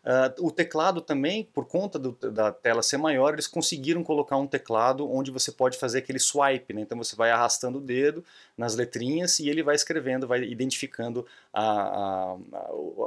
Uh, 0.03 0.47
o 0.47 0.51
teclado 0.51 0.99
também, 0.99 1.45
por 1.53 1.65
conta 1.65 1.97
do, 1.97 2.11
da 2.29 2.51
tela 2.51 2.83
ser 2.83 2.97
maior, 2.97 3.33
eles 3.33 3.47
conseguiram 3.47 4.03
colocar 4.03 4.35
um 4.35 4.45
teclado 4.45 5.09
onde 5.09 5.31
você 5.31 5.49
pode 5.49 5.77
fazer 5.77 5.99
aquele 5.99 6.19
swipe, 6.19 6.73
né? 6.73 6.81
então 6.81 6.97
você 6.97 7.15
vai 7.15 7.31
arrastando 7.31 7.77
o 7.77 7.81
dedo 7.81 8.23
nas 8.57 8.75
letrinhas 8.75 9.39
e 9.39 9.47
ele 9.47 9.63
vai 9.63 9.75
escrevendo, 9.75 10.27
vai 10.27 10.43
identificando 10.43 11.25
a, 11.53 11.63
a, 11.63 12.37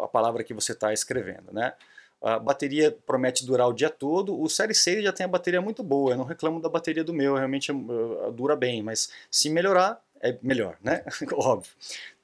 a 0.05 0.09
palavra 0.09 0.43
que 0.43 0.55
você 0.55 0.73
está 0.73 0.91
escrevendo. 0.91 1.53
Né? 1.53 1.75
A 2.23 2.39
bateria 2.39 2.97
promete 3.07 3.45
durar 3.45 3.69
o 3.69 3.75
dia 3.75 3.91
todo. 3.91 4.41
O 4.41 4.49
Série 4.49 4.75
6 4.75 5.05
já 5.05 5.13
tem 5.13 5.25
a 5.25 5.29
bateria 5.29 5.61
muito 5.61 5.83
boa. 5.83 6.13
Eu 6.13 6.17
não 6.17 6.25
reclamo 6.25 6.61
da 6.61 6.69
bateria 6.69 7.05
do 7.05 7.13
meu, 7.13 7.35
realmente 7.35 7.71
uh, 7.71 8.33
dura 8.33 8.57
bem. 8.57 8.83
Mas 8.83 9.11
se 9.31 9.51
melhorar, 9.51 10.01
é 10.21 10.37
melhor, 10.43 10.77
né? 10.83 11.05
Óbvio. 11.35 11.71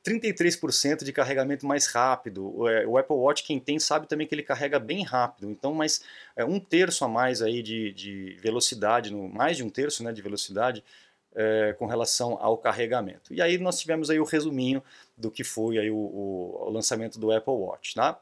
33% 0.04 1.04
de 1.04 1.12
carregamento 1.12 1.66
mais 1.66 1.86
rápido. 1.86 2.68
É, 2.68 2.86
o 2.86 2.98
Apple 2.98 3.16
Watch, 3.16 3.44
quem 3.44 3.60
tem, 3.60 3.78
sabe 3.78 4.06
também 4.06 4.26
que 4.26 4.34
ele 4.34 4.42
carrega 4.42 4.78
bem 4.78 5.04
rápido. 5.04 5.50
Então, 5.50 5.72
mais 5.72 6.02
é, 6.36 6.44
um 6.44 6.58
terço 6.58 7.04
a 7.04 7.08
mais 7.08 7.40
aí 7.40 7.62
de, 7.62 7.92
de 7.92 8.36
velocidade, 8.40 9.12
no, 9.12 9.28
mais 9.28 9.56
de 9.56 9.62
um 9.62 9.70
terço 9.70 10.02
né, 10.02 10.12
de 10.12 10.20
velocidade 10.20 10.82
é, 11.34 11.74
com 11.78 11.86
relação 11.86 12.36
ao 12.40 12.58
carregamento. 12.58 13.32
E 13.32 13.40
aí 13.40 13.58
nós 13.58 13.78
tivemos 13.78 14.10
aí 14.10 14.18
o 14.18 14.24
resuminho 14.24 14.82
do 15.16 15.30
que 15.30 15.44
foi 15.44 15.78
aí 15.78 15.90
o, 15.90 15.96
o, 15.96 16.64
o 16.66 16.70
lançamento 16.70 17.18
do 17.18 17.30
Apple 17.30 17.54
Watch. 17.54 17.94
Tá? 17.94 18.18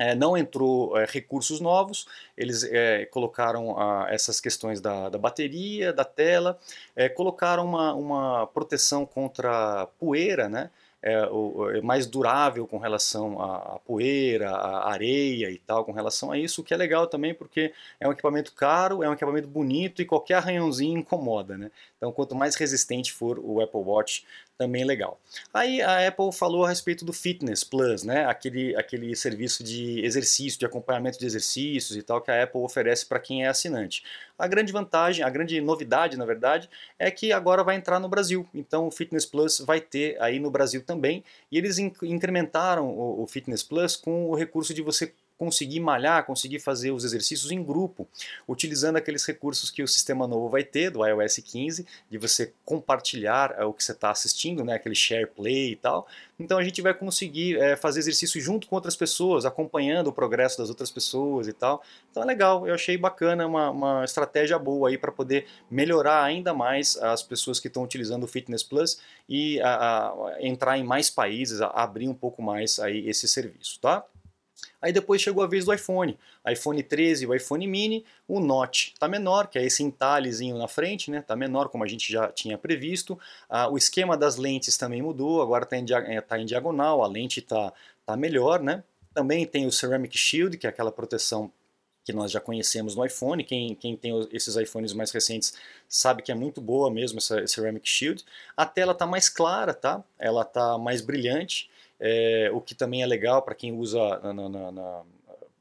É, 0.00 0.14
não 0.14 0.34
entrou 0.34 0.96
é, 0.96 1.04
recursos 1.04 1.60
novos, 1.60 2.06
eles 2.34 2.64
é, 2.64 3.04
colocaram 3.04 3.76
essas 4.08 4.40
questões 4.40 4.80
da, 4.80 5.10
da, 5.10 5.18
bateria, 5.18 5.92
da 5.92 6.06
tela, 6.06 6.58
é, 6.96 7.06
colocaram 7.06 7.66
uma, 7.66 7.92
uma 7.92 8.46
proteção 8.46 9.04
contra 9.04 9.86
poeira, 9.98 10.48
né? 10.48 10.70
É, 11.02 11.26
o, 11.26 11.70
é 11.70 11.80
mais 11.80 12.06
durável 12.06 12.66
com 12.66 12.78
relação 12.78 13.40
à, 13.40 13.74
à, 13.74 13.78
poeira, 13.78 14.50
à 14.50 14.90
areia 14.90 15.50
e 15.50 15.58
tal, 15.58 15.84
com 15.84 15.92
relação 15.92 16.30
a 16.30 16.38
isso, 16.38 16.60
o 16.60 16.64
que 16.64 16.74
é 16.74 16.76
legal 16.76 17.06
também 17.06 17.34
porque 17.34 17.72
é 17.98 18.06
um 18.06 18.12
equipamento 18.12 18.52
caro, 18.52 19.02
é 19.02 19.08
um 19.08 19.12
equipamento 19.12 19.48
bonito 19.48 20.02
e 20.02 20.04
qualquer 20.04 20.34
arranhãozinho 20.34 20.98
incomoda, 20.98 21.56
né? 21.56 21.70
Então 21.96 22.12
quanto 22.12 22.34
mais 22.34 22.54
resistente 22.54 23.12
for 23.12 23.38
o 23.38 23.60
Apple 23.60 23.80
Watch, 23.80 24.24
também 24.60 24.84
legal. 24.84 25.18
Aí 25.54 25.80
a 25.80 26.06
Apple 26.06 26.30
falou 26.32 26.66
a 26.66 26.68
respeito 26.68 27.02
do 27.02 27.14
Fitness 27.14 27.64
Plus, 27.64 28.04
né? 28.04 28.26
Aquele, 28.26 28.76
aquele 28.76 29.16
serviço 29.16 29.64
de 29.64 30.04
exercício, 30.04 30.58
de 30.58 30.66
acompanhamento 30.66 31.18
de 31.18 31.24
exercícios 31.24 31.96
e 31.96 32.02
tal 32.02 32.20
que 32.20 32.30
a 32.30 32.42
Apple 32.42 32.60
oferece 32.60 33.06
para 33.06 33.18
quem 33.18 33.46
é 33.46 33.48
assinante. 33.48 34.04
A 34.38 34.46
grande 34.46 34.70
vantagem, 34.70 35.24
a 35.24 35.30
grande 35.30 35.58
novidade, 35.62 36.18
na 36.18 36.26
verdade, 36.26 36.68
é 36.98 37.10
que 37.10 37.32
agora 37.32 37.64
vai 37.64 37.76
entrar 37.76 37.98
no 37.98 38.08
Brasil. 38.08 38.46
Então 38.54 38.86
o 38.86 38.90
Fitness 38.90 39.24
Plus 39.24 39.60
vai 39.60 39.80
ter 39.80 40.20
aí 40.20 40.38
no 40.38 40.50
Brasil 40.50 40.82
também. 40.90 41.22
E 41.52 41.56
eles 41.56 41.78
incrementaram 41.78 42.88
o, 42.88 43.22
o 43.22 43.26
Fitness 43.28 43.62
Plus 43.62 43.94
com 43.94 44.28
o 44.28 44.34
recurso 44.34 44.74
de 44.74 44.82
você 44.82 45.12
conseguir 45.40 45.80
malhar, 45.80 46.26
conseguir 46.26 46.58
fazer 46.58 46.90
os 46.90 47.02
exercícios 47.02 47.50
em 47.50 47.64
grupo, 47.64 48.06
utilizando 48.46 48.96
aqueles 48.96 49.24
recursos 49.24 49.70
que 49.70 49.82
o 49.82 49.88
sistema 49.88 50.26
novo 50.26 50.50
vai 50.50 50.62
ter, 50.62 50.90
do 50.90 51.02
iOS 51.02 51.38
15, 51.38 51.86
de 52.10 52.18
você 52.18 52.52
compartilhar 52.62 53.54
é, 53.56 53.64
o 53.64 53.72
que 53.72 53.82
você 53.82 53.92
está 53.92 54.10
assistindo, 54.10 54.62
né, 54.62 54.74
aquele 54.74 54.94
share 54.94 55.26
play 55.26 55.72
e 55.72 55.76
tal. 55.76 56.06
Então 56.38 56.58
a 56.58 56.62
gente 56.62 56.82
vai 56.82 56.92
conseguir 56.92 57.58
é, 57.58 57.74
fazer 57.74 58.00
exercício 58.00 58.38
junto 58.38 58.66
com 58.66 58.74
outras 58.74 58.94
pessoas, 58.94 59.46
acompanhando 59.46 60.08
o 60.08 60.12
progresso 60.12 60.58
das 60.58 60.68
outras 60.68 60.90
pessoas 60.90 61.48
e 61.48 61.54
tal. 61.54 61.82
Então 62.10 62.22
é 62.22 62.26
legal, 62.26 62.66
eu 62.66 62.74
achei 62.74 62.98
bacana, 62.98 63.46
uma, 63.46 63.70
uma 63.70 64.04
estratégia 64.04 64.58
boa 64.58 64.90
aí 64.90 64.98
para 64.98 65.10
poder 65.10 65.46
melhorar 65.70 66.22
ainda 66.22 66.52
mais 66.52 66.98
as 66.98 67.22
pessoas 67.22 67.58
que 67.58 67.68
estão 67.68 67.82
utilizando 67.82 68.24
o 68.24 68.28
Fitness 68.28 68.62
Plus 68.62 69.00
e 69.26 69.58
a, 69.62 70.08
a, 70.08 70.36
entrar 70.40 70.76
em 70.76 70.84
mais 70.84 71.08
países, 71.08 71.62
a, 71.62 71.68
abrir 71.68 72.08
um 72.08 72.14
pouco 72.14 72.42
mais 72.42 72.78
aí 72.78 73.08
esse 73.08 73.26
serviço, 73.26 73.80
tá? 73.80 74.04
Aí 74.80 74.92
depois 74.92 75.20
chegou 75.20 75.42
a 75.44 75.46
vez 75.46 75.64
do 75.64 75.74
iPhone, 75.74 76.18
iPhone 76.48 76.82
13 76.82 77.24
e 77.24 77.26
o 77.26 77.34
iPhone 77.34 77.66
mini, 77.66 78.04
o 78.26 78.40
Note 78.40 78.92
está 78.94 79.06
menor, 79.06 79.48
que 79.48 79.58
é 79.58 79.64
esse 79.64 79.82
entalhezinho 79.82 80.56
na 80.56 80.66
frente, 80.66 81.10
né? 81.10 81.22
Tá 81.22 81.36
menor 81.36 81.68
como 81.68 81.84
a 81.84 81.86
gente 81.86 82.10
já 82.10 82.28
tinha 82.28 82.56
previsto. 82.56 83.18
Ah, 83.48 83.68
o 83.68 83.76
esquema 83.76 84.16
das 84.16 84.36
lentes 84.36 84.78
também 84.78 85.02
mudou, 85.02 85.42
agora 85.42 85.64
está 85.64 85.76
em, 85.76 85.84
é, 86.14 86.20
tá 86.20 86.38
em, 86.38 86.46
diagonal, 86.46 87.02
a 87.02 87.06
lente 87.06 87.40
está 87.40 87.72
tá 88.06 88.16
melhor, 88.16 88.62
né? 88.62 88.82
Também 89.12 89.44
tem 89.46 89.66
o 89.66 89.72
Ceramic 89.72 90.16
Shield, 90.16 90.56
que 90.56 90.66
é 90.66 90.70
aquela 90.70 90.90
proteção 90.90 91.52
que 92.04 92.12
nós 92.12 92.30
já 92.30 92.40
conhecemos 92.40 92.96
no 92.96 93.04
iPhone. 93.04 93.44
Quem, 93.44 93.74
quem 93.74 93.96
tem 93.96 94.28
esses 94.32 94.56
iPhones 94.56 94.92
mais 94.94 95.10
recentes 95.10 95.52
sabe 95.88 96.22
que 96.22 96.32
é 96.32 96.34
muito 96.34 96.60
boa 96.60 96.90
mesmo 96.90 97.18
essa 97.18 97.46
Ceramic 97.46 97.88
Shield. 97.88 98.24
A 98.56 98.64
tela 98.64 98.92
está 98.92 99.06
mais 99.06 99.28
clara, 99.28 99.74
tá? 99.74 100.02
Ela 100.18 100.42
está 100.42 100.78
mais 100.78 101.02
brilhante 101.02 101.68
é, 102.00 102.50
o 102.52 102.60
que 102.60 102.74
também 102.74 103.02
é 103.02 103.06
legal 103.06 103.42
para 103.42 103.54
quem 103.54 103.72
usa 103.72 104.18
na, 104.20 104.32
na, 104.32 104.72
na, 104.72 105.02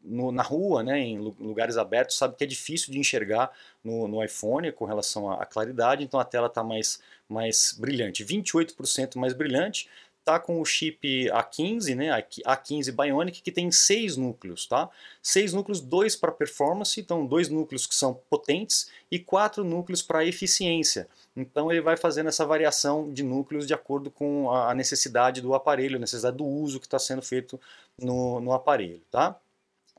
no, 0.04 0.32
na, 0.32 0.42
rua, 0.42 0.82
né, 0.82 1.00
em 1.00 1.20
lugares 1.20 1.78
abertos, 1.78 2.18
sabe 2.18 2.36
que 2.36 2.44
é 2.44 2.48
difícil 2.48 2.92
de 2.92 2.98
enxergar 2.98 3.52
no, 3.84 4.08
no 4.08 4.24
iPhone 4.24 4.72
com 4.72 4.86
relação 4.86 5.30
à, 5.30 5.46
claridade, 5.46 6.04
então 6.04 6.20
a 6.20 6.26
tela 6.26 6.48
está 6.48 6.64
mais, 6.64 7.02
mais 7.28 7.76
brilhante, 7.78 8.24
28% 8.24 9.18
mais 9.18 9.34
brilhante, 9.34 9.90
está 10.30 10.40
com 10.40 10.62
o 10.62 10.66
chip 10.66 11.28
A15, 11.30 11.96
né, 11.96 12.24
A15 12.46 12.92
Bionic, 12.92 13.42
que 13.42 13.52
tem 13.52 13.72
seis 13.72 14.16
núcleos, 14.16 14.68
tá? 14.68 14.90
Seis 15.22 15.54
núcleos, 15.54 15.82
dois 15.82 16.16
para 16.16 16.32
performance, 16.32 17.00
então 17.00 17.26
dois 17.26 17.50
núcleos 17.50 17.88
que 17.88 17.96
são 17.96 18.14
potentes 18.30 18.90
e 19.10 19.18
quatro 19.18 19.64
núcleos 19.64 20.04
para 20.04 20.24
eficiência. 20.24 21.08
Então 21.36 21.72
ele 21.72 21.82
vai 21.82 21.98
fazendo 21.98 22.30
essa 22.30 22.46
variação 22.46 23.12
de 23.12 23.24
núcleos 23.24 23.66
de 23.66 23.74
acordo 23.74 24.12
com 24.12 24.52
a 24.52 24.74
necessidade 24.76 25.42
do 25.42 25.56
aparelho, 25.56 25.98
a 25.98 26.00
necessidade 26.00 26.38
do 26.38 26.46
uso 26.46 26.80
que 26.80 26.86
está 26.86 27.00
sendo 27.00 27.22
feito 27.22 27.60
no, 27.98 28.40
no 28.40 28.54
aparelho, 28.54 29.02
tá? 29.10 29.36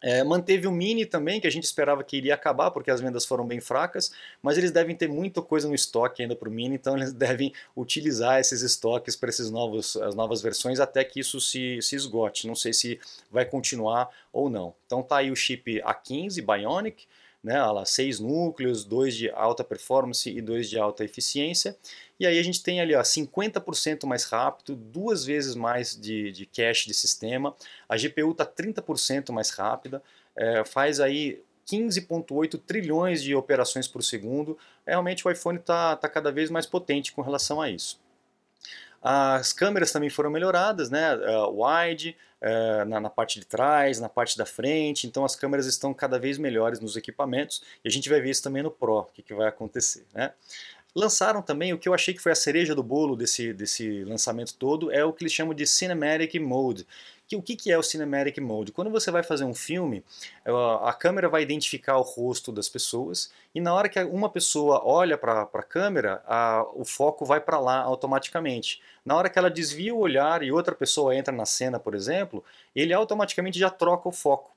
É, 0.03 0.25
manteve 0.25 0.67
o 0.67 0.73
Mini 0.73 1.05
também, 1.05 1.41
que 1.41 1.47
a 1.47 1.51
gente 1.51 1.65
esperava 1.65 2.03
que 2.03 2.17
iria 2.17 2.35
acabar, 2.35 2.71
porque 2.71 2.91
as 2.91 3.01
vendas 3.01 3.27
foram 3.27 3.47
bem 3.47 3.61
fracas, 3.61 4.11
mas 4.43 4.57
eles 4.57 4.71
devem 4.71 4.97
ter 4.97 5.09
muita 5.09 5.43
coisa 5.43 5.69
no 5.69 5.75
estoque 5.75 6.23
ainda 6.23 6.35
para 6.35 6.49
o 6.49 6.53
Mini, 6.53 6.77
então 6.77 6.97
eles 6.99 7.13
devem 7.13 7.53
utilizar 7.77 8.41
esses 8.41 8.63
estoques 8.63 9.15
para 9.15 9.29
essas 9.29 9.51
as 9.97 10.15
novas 10.15 10.41
versões 10.41 10.81
até 10.81 11.05
que 11.05 11.21
isso 11.21 11.41
se, 11.41 11.81
se 11.83 11.97
esgote. 11.97 12.47
Não 12.47 12.55
sei 12.55 12.73
se 12.73 12.99
vai 13.31 13.45
continuar 13.45 14.09
ou 14.33 14.49
não. 14.49 14.75
Então 14.87 15.03
tá 15.03 15.19
aí 15.19 15.31
o 15.31 15.37
chip 15.37 15.81
A15 15.83 16.45
Bionic, 16.45 17.07
né, 17.43 17.61
lá, 17.63 17.85
seis 17.85 18.21
núcleos, 18.21 18.85
dois 18.85 19.17
de 19.17 19.31
alta 19.31 19.65
performance 19.65 20.29
e 20.29 20.41
dois 20.41 20.69
de 20.69 20.79
alta 20.79 21.05
eficiência. 21.05 21.77
E 22.19 22.27
aí 22.27 22.39
a 22.39 22.43
gente 22.43 22.63
tem 22.63 22.81
ali 22.81 22.95
ó, 22.95 23.01
50% 23.01 24.07
mais 24.07 24.25
rápido, 24.25 24.77
duas 24.77 25.25
vezes 25.25 25.55
mais 25.55 25.99
de, 25.99 26.31
de 26.33 26.47
cache 26.47 26.87
de 26.87 26.95
sistema. 26.95 27.57
A 27.89 27.97
GPU 27.97 28.33
está 28.33 28.45
30% 28.45 29.33
mais 29.33 29.51
rápida, 29.51 30.03
é, 30.37 30.65
faz 30.65 31.01
aí 31.01 31.43
15,8 31.67 32.61
trilhões 32.67 33.23
de 33.23 33.35
operações 33.35 33.89
por 33.89 34.03
segundo. 34.03 34.59
Realmente 34.87 35.27
o 35.27 35.31
iPhone 35.31 35.59
está 35.59 35.97
tá 35.97 36.09
cada 36.09 36.31
vez 36.31 36.51
mais 36.51 36.67
potente 36.67 37.13
com 37.13 37.23
relação 37.23 37.61
a 37.61 37.71
isso. 37.71 37.99
As 39.03 39.53
câmeras 39.53 39.93
também 39.93 40.11
foram 40.11 40.31
melhoradas, 40.31 40.91
né? 40.91 41.17
Uh, 41.17 41.65
wide, 41.65 42.17
uh, 42.43 42.85
na, 42.85 43.01
na, 43.01 43.11
parte 43.11 43.41
de 43.41 43.47
trás, 43.47 43.99
na 43.99 44.09
parte 44.09 44.37
da 44.37 44.45
frente, 44.45 45.07
então 45.07 45.25
as 45.25 45.35
câmeras 45.35 45.67
estão 45.67 45.95
cada 45.95 46.19
vez 46.19 46.37
melhores 46.37 46.81
nos 46.81 46.97
equipamentos 46.97 47.63
e 47.83 47.89
a 47.89 47.91
gente 47.91 48.09
vai 48.11 48.21
ver 48.21 48.31
isso 48.31 48.43
também 48.43 48.63
no 48.63 48.71
Pro, 48.71 48.99
o 48.99 49.05
que, 49.05 49.23
que 49.23 49.35
vai 49.35 49.49
acontecer, 49.49 50.07
né? 50.13 50.33
Lançaram 50.95 51.41
também 51.41 51.73
o 51.73 51.79
que 51.79 51.89
eu 51.89 51.95
achei 51.95 52.13
que 52.13 52.21
foi 52.21 52.33
a 52.33 52.37
cereja 52.37 52.75
do 52.75 52.83
bolo 52.83 53.15
desse, 53.17 53.53
desse 53.53 54.05
lançamento 54.05 54.55
todo, 54.55 54.91
é 54.91 55.05
o 55.05 55.13
que 55.13 55.23
eles 55.23 55.33
chamam 55.33 55.55
de 55.55 55.67
Cinematic 55.67 56.35
Mode. 56.41 56.87
Que, 57.29 57.37
o 57.37 57.43
que, 57.43 57.55
que 57.55 57.71
é 57.71 57.79
o 57.79 57.83
Cinematic 57.83 58.39
Mode? 58.39 58.73
Quando 58.73 58.91
você 58.91 59.09
vai 59.09 59.23
fazer 59.23 59.45
um 59.45 59.55
filme, 59.55 60.03
a 60.83 60.93
câmera 60.93 61.29
vai 61.29 61.43
identificar 61.43 61.97
o 61.97 62.03
rosto 62.03 62.51
das 62.51 62.69
pessoas 62.69 63.31
e 63.55 63.61
na 63.61 63.73
hora 63.73 63.89
que 63.89 64.03
uma 64.03 64.29
pessoa 64.29 64.83
olha 64.85 65.17
para 65.17 65.43
a 65.43 65.63
câmera, 65.63 66.23
o 66.75 66.85
foco 66.85 67.25
vai 67.25 67.41
para 67.41 67.61
lá 67.61 67.79
automaticamente. 67.83 68.83
Na 69.05 69.15
hora 69.17 69.31
que 69.31 69.39
ela 69.39 69.49
desvia 69.49 69.95
o 69.95 70.01
olhar 70.01 70.43
e 70.43 70.51
outra 70.51 70.75
pessoa 70.75 71.15
entra 71.15 71.33
na 71.33 71.47
cena, 71.47 71.79
por 71.79 71.95
exemplo, 71.95 72.45
ele 72.75 72.93
automaticamente 72.93 73.61
já 73.61 73.71
troca 73.71 74.09
o 74.09 74.13
foco 74.13 74.51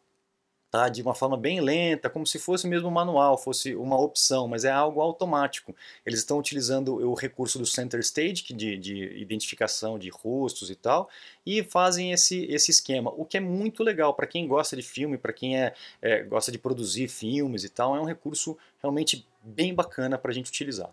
tá? 0.73 0.89
de 0.89 1.03
uma 1.03 1.13
forma 1.13 1.37
bem 1.37 1.61
lenta, 1.61 2.09
como 2.09 2.25
se 2.25 2.39
fosse 2.39 2.67
mesmo 2.67 2.89
manual, 2.89 3.37
fosse 3.37 3.75
uma 3.75 3.95
opção, 3.95 4.47
mas 4.47 4.65
é 4.65 4.71
algo 4.71 5.01
automático. 5.01 5.75
Eles 6.03 6.21
estão 6.21 6.39
utilizando 6.39 6.95
o 6.95 7.13
recurso 7.13 7.59
do 7.59 7.65
Center 7.65 7.99
Stage, 7.99 8.51
de, 8.55 8.75
de 8.79 9.21
identificação 9.21 9.99
de 9.99 10.09
rostos 10.09 10.71
e 10.71 10.75
tal, 10.75 11.07
e 11.45 11.61
fazem 11.61 12.11
esse, 12.11 12.45
esse 12.45 12.71
esquema, 12.71 13.13
o 13.15 13.23
que 13.23 13.37
é 13.37 13.39
muito 13.39 13.83
legal 13.83 14.15
para 14.15 14.25
quem 14.25 14.47
gosta 14.47 14.75
de 14.75 14.81
filme, 14.81 15.15
para 15.15 15.31
quem 15.31 15.61
é, 15.61 15.75
é, 16.01 16.23
gosta 16.23 16.51
de 16.51 16.57
produzir 16.57 17.07
filmes 17.07 17.63
e 17.63 17.69
tal, 17.69 17.95
é 17.95 18.01
um 18.01 18.05
recurso 18.05 18.57
realmente 18.81 19.27
bem 19.43 19.73
bacana 19.73 20.17
para 20.17 20.31
a 20.31 20.33
gente 20.33 20.49
utilizar. 20.49 20.89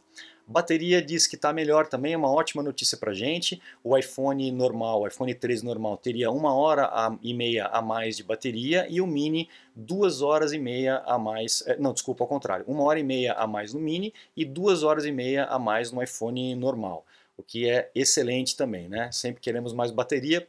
Bateria 0.46 1.00
diz 1.00 1.28
que 1.28 1.36
está 1.36 1.52
melhor 1.52 1.86
também, 1.86 2.12
é 2.12 2.16
uma 2.16 2.30
ótima 2.30 2.60
notícia 2.60 2.98
para 2.98 3.14
gente. 3.14 3.62
O 3.84 3.96
iPhone 3.96 4.50
normal, 4.50 5.02
o 5.02 5.06
iPhone 5.06 5.32
13 5.32 5.64
normal, 5.64 5.96
teria 5.96 6.28
uma 6.30 6.52
hora 6.52 6.90
e 7.22 7.32
meia 7.32 7.66
a 7.66 7.80
mais 7.80 8.16
de 8.16 8.24
bateria 8.24 8.84
e 8.90 9.00
o 9.00 9.06
Mini 9.06 9.48
duas 9.76 10.22
horas 10.22 10.52
e 10.52 10.58
meia 10.58 10.98
a 11.06 11.16
mais, 11.16 11.62
eh, 11.68 11.76
não, 11.78 11.92
desculpa, 11.92 12.24
ao 12.24 12.28
contrário, 12.28 12.64
uma 12.66 12.82
hora 12.82 12.98
e 12.98 13.04
meia 13.04 13.34
a 13.34 13.46
mais 13.46 13.72
no 13.72 13.78
Mini 13.78 14.12
e 14.36 14.44
duas 14.44 14.82
horas 14.82 15.04
e 15.04 15.12
meia 15.12 15.44
a 15.44 15.58
mais 15.58 15.92
no 15.92 16.02
iPhone 16.02 16.56
normal, 16.56 17.06
o 17.36 17.44
que 17.44 17.68
é 17.70 17.88
excelente 17.94 18.56
também, 18.56 18.88
né? 18.88 19.10
Sempre 19.12 19.40
queremos 19.40 19.72
mais 19.72 19.92
bateria, 19.92 20.46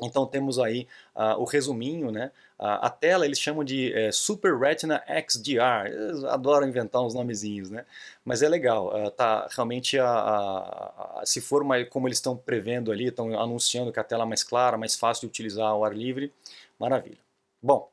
então 0.00 0.26
temos 0.26 0.58
aí 0.58 0.86
uh, 1.14 1.38
o 1.38 1.44
resuminho, 1.44 2.10
né? 2.10 2.30
Uh, 2.58 2.80
a 2.80 2.90
tela 2.90 3.26
eles 3.26 3.38
chamam 3.38 3.62
de 3.62 3.92
uh, 3.92 4.12
Super 4.12 4.56
Retina 4.56 5.02
XDR, 5.06 6.26
adoro 6.28 6.66
inventar 6.66 7.02
uns 7.02 7.14
nomezinhos, 7.14 7.70
né? 7.70 7.84
Mas 8.24 8.42
é 8.42 8.48
legal, 8.48 8.88
uh, 8.88 9.10
tá 9.10 9.46
realmente 9.50 9.98
a, 9.98 10.08
a, 10.08 11.20
a, 11.20 11.26
se 11.26 11.40
for 11.40 11.62
mais, 11.62 11.88
como 11.88 12.08
eles 12.08 12.18
estão 12.18 12.36
prevendo 12.36 12.90
ali, 12.90 13.08
estão 13.08 13.38
anunciando 13.38 13.92
que 13.92 14.00
a 14.00 14.04
tela 14.04 14.24
é 14.24 14.26
mais 14.26 14.42
clara, 14.42 14.78
mais 14.78 14.96
fácil 14.96 15.22
de 15.22 15.26
utilizar 15.26 15.66
ao 15.66 15.84
ar 15.84 15.94
livre, 15.94 16.32
maravilha. 16.78 17.18
Bom, 17.62 17.90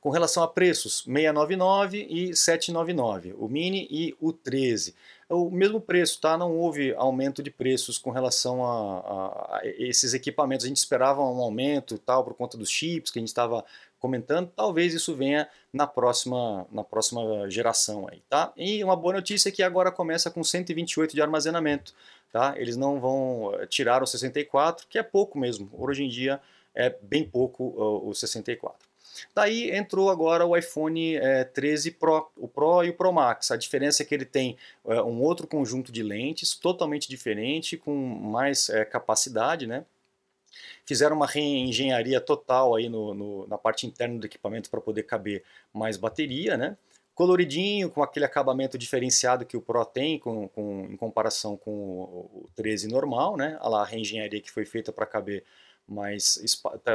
com 0.00 0.10
relação 0.10 0.42
a 0.42 0.48
preços, 0.48 1.04
699 1.04 2.06
e 2.08 2.36
799, 2.36 3.34
o 3.38 3.48
Mini 3.48 3.86
e 3.90 4.14
o 4.20 4.32
13 4.32 4.94
o 5.30 5.50
mesmo 5.50 5.80
preço, 5.80 6.20
tá? 6.20 6.36
Não 6.36 6.56
houve 6.56 6.92
aumento 6.94 7.42
de 7.42 7.50
preços 7.50 7.98
com 7.98 8.10
relação 8.10 8.64
a, 8.64 9.58
a, 9.58 9.60
esses 9.64 10.12
equipamentos. 10.12 10.64
A 10.64 10.68
gente 10.68 10.78
esperava 10.78 11.22
um 11.22 11.40
aumento 11.40 11.96
tal 11.98 12.24
por 12.24 12.34
conta 12.34 12.58
dos 12.58 12.68
chips 12.68 13.12
que 13.12 13.18
a 13.18 13.22
gente 13.22 13.28
estava 13.28 13.64
comentando. 14.00 14.50
Talvez 14.56 14.92
isso 14.92 15.14
venha 15.14 15.48
na 15.72 15.86
próxima, 15.86 16.66
na 16.72 16.82
próxima 16.82 17.48
geração 17.48 18.08
aí, 18.10 18.22
tá? 18.28 18.52
E 18.56 18.82
uma 18.82 18.96
boa 18.96 19.14
notícia 19.14 19.50
é 19.50 19.52
que 19.52 19.62
agora 19.62 19.92
começa 19.92 20.30
com 20.30 20.42
128 20.42 21.14
de 21.14 21.22
armazenamento, 21.22 21.94
tá? 22.32 22.54
Eles 22.56 22.76
não 22.76 22.98
vão 22.98 23.54
eh, 23.54 23.66
tirar 23.66 24.02
o 24.02 24.06
64, 24.06 24.86
que 24.88 24.98
é 24.98 25.02
pouco 25.02 25.38
mesmo. 25.38 25.70
Hoje 25.72 26.02
em 26.02 26.08
dia 26.08 26.40
é 26.74 26.90
bem 27.02 27.24
pouco 27.24 27.64
uh, 27.64 28.08
o 28.08 28.14
64. 28.14 28.89
Daí 29.34 29.70
entrou 29.70 30.10
agora 30.10 30.46
o 30.46 30.56
iPhone 30.56 31.16
é, 31.16 31.44
13 31.44 31.92
Pro, 31.92 32.30
o 32.36 32.48
Pro 32.48 32.84
e 32.84 32.90
o 32.90 32.94
Pro 32.94 33.12
Max. 33.12 33.50
A 33.50 33.56
diferença 33.56 34.02
é 34.02 34.06
que 34.06 34.14
ele 34.14 34.24
tem 34.24 34.56
é, 34.86 35.02
um 35.02 35.20
outro 35.22 35.46
conjunto 35.46 35.92
de 35.92 36.02
lentes, 36.02 36.54
totalmente 36.54 37.08
diferente, 37.08 37.76
com 37.76 37.94
mais 37.94 38.68
é, 38.68 38.84
capacidade, 38.84 39.66
né? 39.66 39.84
Fizeram 40.84 41.16
uma 41.16 41.26
reengenharia 41.26 42.20
total 42.20 42.74
aí 42.74 42.88
no, 42.88 43.14
no, 43.14 43.46
na 43.46 43.56
parte 43.56 43.86
interna 43.86 44.18
do 44.18 44.26
equipamento 44.26 44.68
para 44.68 44.80
poder 44.80 45.04
caber 45.04 45.44
mais 45.72 45.96
bateria, 45.96 46.56
né? 46.56 46.76
Coloridinho, 47.14 47.90
com 47.90 48.02
aquele 48.02 48.24
acabamento 48.24 48.78
diferenciado 48.78 49.44
que 49.44 49.56
o 49.56 49.60
Pro 49.60 49.84
tem 49.84 50.18
com, 50.18 50.48
com, 50.48 50.86
em 50.90 50.96
comparação 50.96 51.56
com 51.56 51.70
o, 51.70 52.44
o 52.44 52.50
13 52.56 52.88
normal, 52.88 53.36
né? 53.36 53.58
A, 53.60 53.68
lá, 53.68 53.82
a 53.82 53.84
reengenharia 53.84 54.40
que 54.40 54.50
foi 54.50 54.64
feita 54.64 54.90
para 54.92 55.06
caber 55.06 55.44
mais 55.90 56.38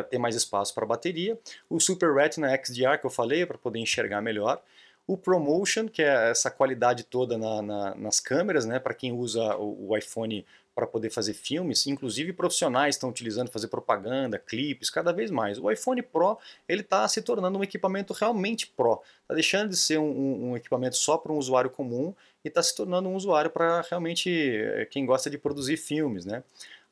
ter 0.09 0.17
mais 0.17 0.35
espaço 0.35 0.73
para 0.73 0.85
bateria, 0.85 1.37
o 1.69 1.79
Super 1.79 2.13
Retina 2.13 2.49
XDR 2.55 2.97
que 2.99 3.05
eu 3.05 3.09
falei 3.09 3.45
para 3.45 3.57
poder 3.57 3.79
enxergar 3.79 4.21
melhor, 4.21 4.61
o 5.07 5.17
ProMotion 5.17 5.87
que 5.87 6.01
é 6.01 6.31
essa 6.31 6.49
qualidade 6.49 7.03
toda 7.03 7.37
na, 7.37 7.61
na, 7.61 7.95
nas 7.95 8.19
câmeras, 8.19 8.65
né, 8.65 8.79
para 8.79 8.93
quem 8.93 9.11
usa 9.11 9.55
o, 9.57 9.89
o 9.89 9.97
iPhone 9.97 10.45
para 10.75 10.85
poder 10.85 11.09
fazer 11.09 11.33
filmes, 11.33 11.87
inclusive 11.87 12.33
profissionais 12.33 12.95
estão 12.95 13.09
utilizando 13.09 13.49
fazer 13.49 13.69
propaganda, 13.69 14.37
clipes, 14.37 14.89
cada 14.89 15.13
vez 15.13 15.31
mais. 15.31 15.57
O 15.57 15.71
iPhone 15.71 16.01
Pro 16.01 16.37
ele 16.67 16.81
está 16.81 17.07
se 17.07 17.21
tornando 17.21 17.57
um 17.57 17.63
equipamento 17.63 18.11
realmente 18.11 18.67
Pro, 18.67 19.01
está 19.21 19.33
deixando 19.33 19.69
de 19.69 19.77
ser 19.77 19.97
um, 19.99 20.49
um 20.49 20.57
equipamento 20.57 20.97
só 20.97 21.17
para 21.17 21.31
um 21.31 21.37
usuário 21.37 21.69
comum 21.69 22.13
e 22.43 22.49
está 22.49 22.61
se 22.61 22.75
tornando 22.75 23.07
um 23.07 23.15
usuário 23.15 23.49
para 23.49 23.81
realmente 23.89 24.29
eh, 24.29 24.85
quem 24.91 25.05
gosta 25.05 25.29
de 25.29 25.37
produzir 25.37 25.77
filmes, 25.77 26.25
né? 26.25 26.43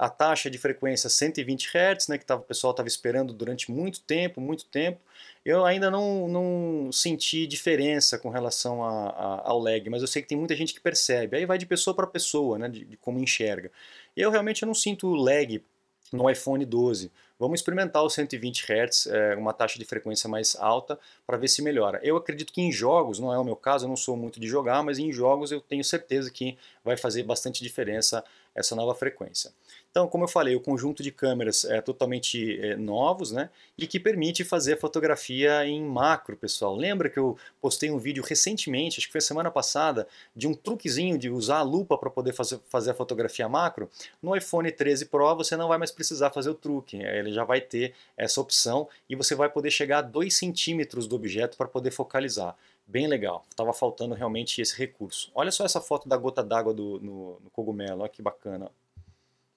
A 0.04 0.10
taxa 0.10 0.50
de 0.50 0.58
frequência 0.58 1.10
120 1.10 1.70
Hz, 1.70 2.10
né, 2.10 2.18
que 2.18 2.26
tava, 2.26 2.42
o 2.42 2.44
pessoal 2.44 2.72
estava 2.72 2.90
esperando 2.90 3.34
durante 3.34 3.72
muito 3.72 4.02
tempo, 4.02 4.42
muito 4.42 4.66
tempo. 4.66 5.00
Eu 5.46 5.64
ainda 5.64 5.90
não, 5.90 6.28
não 6.28 6.92
senti 6.92 7.48
diferença 7.48 8.20
com 8.20 8.30
relação 8.30 8.84
a, 8.84 9.08
a, 9.12 9.50
ao 9.50 9.60
lag, 9.60 9.90
mas 9.90 10.02
eu 10.02 10.08
sei 10.10 10.22
que 10.22 10.28
tem 10.28 10.38
muita 10.38 10.58
gente 10.58 10.74
que 10.74 10.82
percebe. 10.82 11.38
Aí 11.38 11.46
vai 11.46 11.58
de 11.58 11.66
pessoa 11.66 11.96
para 11.96 12.06
pessoa, 12.06 12.60
né, 12.60 12.68
de, 12.68 12.84
de, 12.84 12.98
como 12.98 13.18
enxerga. 13.18 13.72
Eu 14.14 14.30
realmente 14.30 14.66
não 14.66 14.74
sinto 14.74 15.08
lag 15.16 15.64
no 16.12 16.30
iPhone 16.30 16.66
12. 16.66 17.10
Vamos 17.40 17.62
experimentar 17.62 18.04
os 18.04 18.14
120 18.14 18.62
Hz, 18.62 19.08
é, 19.08 19.36
uma 19.36 19.54
taxa 19.54 19.80
de 19.80 19.86
frequência 19.86 20.30
mais 20.30 20.56
alta, 20.58 21.00
para 21.26 21.38
ver 21.38 21.48
se 21.48 21.62
melhora. 21.62 22.00
Eu 22.04 22.18
acredito 22.18 22.52
que 22.52 22.62
em 22.62 22.72
jogos, 22.72 23.20
não 23.20 23.34
é 23.34 23.38
o 23.38 23.44
meu 23.44 23.56
caso, 23.56 23.86
eu 23.86 23.90
não 23.90 23.96
sou 23.96 24.16
muito 24.18 24.40
de 24.40 24.48
jogar, 24.48 24.84
mas 24.84 25.00
em 25.00 25.12
jogos 25.12 25.52
eu 25.52 25.62
tenho 25.62 25.84
certeza 25.84 26.30
que 26.30 26.58
vai 26.84 26.96
fazer 26.96 27.24
bastante 27.24 27.64
diferença 27.64 28.24
essa 28.56 28.76
nova 28.76 28.94
frequência. 28.94 29.52
Então, 29.94 30.08
como 30.08 30.24
eu 30.24 30.28
falei, 30.28 30.56
o 30.56 30.60
conjunto 30.60 31.04
de 31.04 31.12
câmeras 31.12 31.66
é 31.66 31.80
totalmente 31.80 32.60
é, 32.60 32.76
novos, 32.76 33.32
né? 33.32 33.52
E 33.78 33.86
que 33.86 34.00
permite 34.00 34.44
fazer 34.44 34.74
a 34.74 34.78
fotografia 34.78 35.68
em 35.68 35.84
macro, 35.84 36.36
pessoal. 36.36 36.76
Lembra 36.76 37.12
que 37.12 37.20
eu 37.20 37.38
postei 37.62 37.92
um 37.92 38.00
vídeo 38.00 38.24
recentemente, 38.24 38.98
acho 38.98 39.06
que 39.06 39.12
foi 39.12 39.22
semana 39.22 39.52
passada, 39.52 40.08
de 40.36 40.48
um 40.48 40.54
truquezinho 40.56 41.16
de 41.16 41.30
usar 41.30 41.58
a 41.58 41.62
lupa 41.62 41.96
para 41.96 42.10
poder 42.10 42.34
fazer, 42.34 42.60
fazer 42.70 42.90
a 42.90 42.94
fotografia 42.96 43.48
macro? 43.48 43.88
No 44.20 44.36
iPhone 44.36 44.72
13 44.72 45.06
Pro 45.06 45.36
você 45.36 45.56
não 45.56 45.68
vai 45.68 45.78
mais 45.78 45.92
precisar 45.92 46.32
fazer 46.32 46.50
o 46.50 46.56
truque, 46.56 46.98
ele 46.98 47.32
já 47.32 47.44
vai 47.44 47.62
ter 47.62 47.94
essa 48.18 48.42
opção 48.42 48.90
e 49.08 49.16
você 49.16 49.36
vai 49.36 49.48
poder 49.48 49.70
chegar 49.70 50.00
a 50.00 50.02
2 50.02 50.36
centímetros 50.36 51.06
do 51.06 51.16
objeto 51.16 51.56
para 51.56 51.68
poder 51.68 51.92
focalizar. 51.92 52.58
Bem 52.88 53.06
legal, 53.06 53.46
estava 53.48 53.72
faltando 53.72 54.16
realmente 54.16 54.60
esse 54.60 54.76
recurso. 54.76 55.32
Olha 55.36 55.52
só 55.52 55.64
essa 55.64 55.80
foto 55.80 56.10
da 56.10 56.18
gota 56.18 56.44
d'água 56.44 56.74
no, 56.74 57.00
no 57.00 57.50
cogumelo, 57.52 58.02
olha 58.02 58.10
que 58.10 58.24
bacana. 58.24 58.72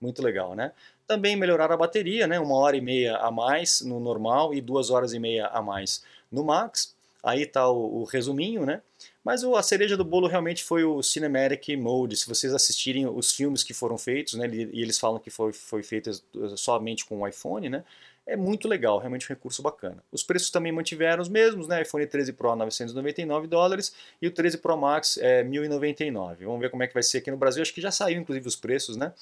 Muito 0.01 0.23
legal, 0.23 0.55
né? 0.55 0.73
Também 1.07 1.37
melhorar 1.37 1.73
a 1.73 1.77
bateria, 1.77 2.27
né? 2.27 2.39
Uma 2.39 2.57
hora 2.57 2.77
e 2.77 2.81
meia 2.81 3.17
a 3.17 3.31
mais 3.31 3.81
no 3.81 3.99
normal 3.99 4.53
e 4.53 4.61
duas 4.61 4.91
horas 4.91 5.13
e 5.13 5.19
meia 5.19 5.47
a 5.47 5.63
mais 5.63 6.05
no 6.31 6.45
Max. 6.45 6.95
Aí 7.23 7.43
está 7.43 7.69
o, 7.69 8.03
o, 8.03 8.05
resuminho, 8.05 8.67
né? 8.67 8.83
Mas 9.27 9.43
a 9.43 9.61
cereja 9.61 9.97
do 9.97 10.05
bolo 10.05 10.29
realmente 10.29 10.63
foi 10.63 10.85
o 10.85 11.03
Cinematic 11.03 11.77
Mode. 11.77 12.17
Se 12.17 12.29
vocês 12.29 12.55
assistirem 12.55 13.09
os 13.09 13.33
filmes 13.33 13.65
que 13.65 13.75
foram 13.75 13.99
feitos, 13.99 14.35
né? 14.35 14.47
E 14.47 14.81
eles 14.81 15.01
falam 15.01 15.19
que 15.19 15.31
foi, 15.31 15.53
foi 15.53 15.83
feito 15.83 16.13
somente 16.57 17.05
com 17.05 17.19
o 17.19 17.27
iPhone, 17.27 17.69
né? 17.69 17.83
É 18.25 18.37
muito 18.37 18.69
legal, 18.69 19.01
realmente 19.01 19.27
um 19.27 19.29
recurso 19.29 19.63
bacana. 19.63 19.97
Os 20.13 20.23
preços 20.23 20.49
também 20.51 20.71
mantiveram 20.71 21.21
os 21.21 21.29
mesmos, 21.29 21.67
né? 21.67 21.83
iPhone 21.83 22.07
13 22.07 22.35
Pro 22.35 22.55
999 22.55 23.49
dólares 23.49 23.93
e 24.23 24.29
o 24.29 24.31
13 24.31 24.59
Pro 24.59 24.77
Max 24.77 25.17
é 25.17 25.43
1099. 25.43 26.45
Vamos 26.45 26.61
ver 26.61 26.71
como 26.71 26.85
é 26.85 26.87
que 26.87 26.95
vai 26.95 27.03
ser 27.03 27.19
aqui 27.19 27.31
no 27.33 27.37
Brasil. 27.37 27.63
Acho 27.63 27.75
que 27.75 27.81
já 27.81 27.91
saiu 27.91 28.21
inclusive 28.21 28.47
os 28.47 28.55
preços, 28.55 28.97
né? 28.97 29.13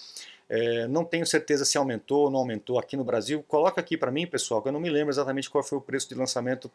É, 0.50 0.86
não 0.86 1.02
tenho 1.02 1.24
certeza 1.24 1.64
se 1.64 1.78
aumentou 1.78 2.24
ou 2.24 2.30
não 2.30 2.40
aumentou 2.40 2.78
aqui 2.78 2.94
no 2.94 3.04
Brasil. 3.04 3.42
Coloca 3.48 3.80
aqui 3.80 3.96
para 3.96 4.10
mim, 4.10 4.26
pessoal, 4.26 4.60
que 4.60 4.68
eu 4.68 4.72
não 4.72 4.80
me 4.80 4.90
lembro 4.90 5.10
exatamente 5.10 5.48
qual 5.48 5.64
foi 5.64 5.78
o 5.78 5.80
preço 5.80 6.10
de 6.10 6.14
lançamento 6.14 6.70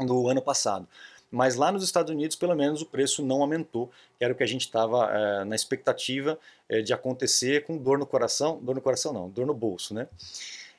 do 0.00 0.28
ano 0.28 0.42
passado. 0.42 0.88
Mas 1.32 1.56
lá 1.56 1.72
nos 1.72 1.82
Estados 1.82 2.12
Unidos, 2.12 2.36
pelo 2.36 2.54
menos, 2.54 2.82
o 2.82 2.86
preço 2.86 3.24
não 3.24 3.40
aumentou, 3.40 3.90
que 4.18 4.24
era 4.24 4.34
o 4.34 4.36
que 4.36 4.42
a 4.42 4.46
gente 4.46 4.60
estava 4.60 5.10
é, 5.10 5.44
na 5.44 5.56
expectativa 5.56 6.38
é, 6.68 6.82
de 6.82 6.92
acontecer 6.92 7.64
com 7.64 7.78
dor 7.78 7.98
no 7.98 8.04
coração, 8.04 8.60
dor 8.62 8.74
no 8.74 8.82
coração 8.82 9.14
não, 9.14 9.30
dor 9.30 9.46
no 9.46 9.54
bolso, 9.54 9.94
né? 9.94 10.06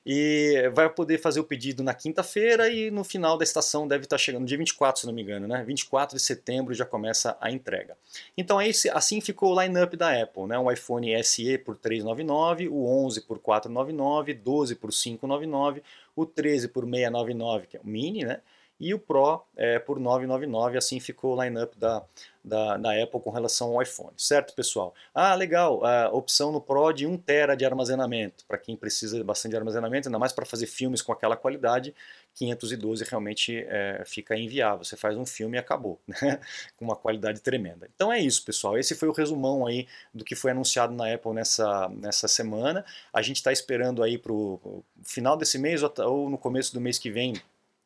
E 0.05 0.69
vai 0.73 0.89
poder 0.89 1.17
fazer 1.17 1.39
o 1.39 1.45
pedido 1.45 1.81
na 1.81 1.93
quinta-feira 1.93 2.69
e 2.69 2.91
no 2.91 3.05
final 3.05 3.37
da 3.37 3.43
estação 3.43 3.87
deve 3.87 4.03
estar 4.03 4.17
chegando, 4.17 4.45
dia 4.45 4.57
24, 4.57 5.01
se 5.01 5.07
não 5.07 5.13
me 5.13 5.21
engano, 5.21 5.47
né? 5.47 5.63
24 5.65 6.17
de 6.17 6.21
setembro 6.21 6.73
já 6.73 6.85
começa 6.85 7.37
a 7.39 7.49
entrega. 7.49 7.97
Então 8.37 8.61
esse, 8.61 8.89
assim 8.89 9.21
ficou 9.21 9.55
o 9.55 9.61
line-up 9.61 9.95
da 9.95 10.21
Apple, 10.21 10.43
né? 10.43 10.59
O 10.59 10.69
iPhone 10.69 11.23
SE 11.23 11.57
por 11.57 11.77
399, 11.77 12.67
o 12.67 12.85
11 12.85 13.21
por 13.21 13.39
499, 13.39 14.33
12 14.33 14.75
por 14.75 14.91
599, 14.91 15.81
o 16.15 16.25
13 16.25 16.67
por 16.67 16.83
699, 16.83 17.67
que 17.67 17.77
é 17.77 17.79
o 17.79 17.87
mini, 17.87 18.25
né? 18.25 18.41
E 18.83 18.93
o 18.93 18.99
Pro 18.99 19.41
é, 19.55 19.79
por 19.79 19.97
999, 19.97 20.77
assim 20.77 20.99
ficou 20.99 21.37
o 21.37 21.41
lineup 21.41 21.73
da, 21.77 22.03
da, 22.43 22.75
da 22.75 23.01
Apple 23.01 23.21
com 23.21 23.29
relação 23.29 23.69
ao 23.69 23.81
iPhone, 23.81 24.11
certo 24.17 24.53
pessoal? 24.53 24.93
Ah, 25.15 25.33
legal, 25.35 25.85
a 25.85 26.09
opção 26.09 26.51
no 26.51 26.59
Pro 26.59 26.91
de 26.91 27.07
1 27.07 27.17
tera 27.19 27.55
de 27.55 27.63
armazenamento, 27.63 28.43
para 28.45 28.57
quem 28.57 28.75
precisa 28.75 29.23
bastante 29.23 29.51
de 29.51 29.57
armazenamento, 29.57 30.09
ainda 30.09 30.19
mais 30.19 30.33
para 30.33 30.45
fazer 30.45 30.67
filmes 30.67 31.01
com 31.01 31.13
aquela 31.13 31.37
qualidade, 31.37 31.95
512 32.35 33.05
realmente 33.05 33.65
é, 33.69 34.03
fica 34.05 34.35
inviável, 34.35 34.83
você 34.83 34.97
faz 34.97 35.15
um 35.15 35.25
filme 35.25 35.55
e 35.55 35.59
acabou, 35.59 36.01
né? 36.05 36.41
com 36.75 36.83
uma 36.83 36.95
qualidade 36.95 37.39
tremenda. 37.39 37.87
Então 37.95 38.11
é 38.11 38.19
isso 38.19 38.43
pessoal, 38.43 38.77
esse 38.77 38.95
foi 38.95 39.07
o 39.07 39.13
resumão 39.13 39.65
aí 39.65 39.87
do 40.13 40.25
que 40.25 40.35
foi 40.35 40.51
anunciado 40.51 40.93
na 40.93 41.13
Apple 41.13 41.31
nessa, 41.31 41.87
nessa 41.87 42.27
semana, 42.27 42.83
a 43.13 43.21
gente 43.21 43.37
está 43.37 43.53
esperando 43.53 44.03
aí 44.03 44.17
para 44.17 44.33
o 44.33 44.83
final 45.03 45.37
desse 45.37 45.57
mês 45.57 45.81
ou 45.83 46.29
no 46.29 46.37
começo 46.37 46.73
do 46.73 46.81
mês 46.81 46.99
que 46.99 47.09
vem 47.09 47.33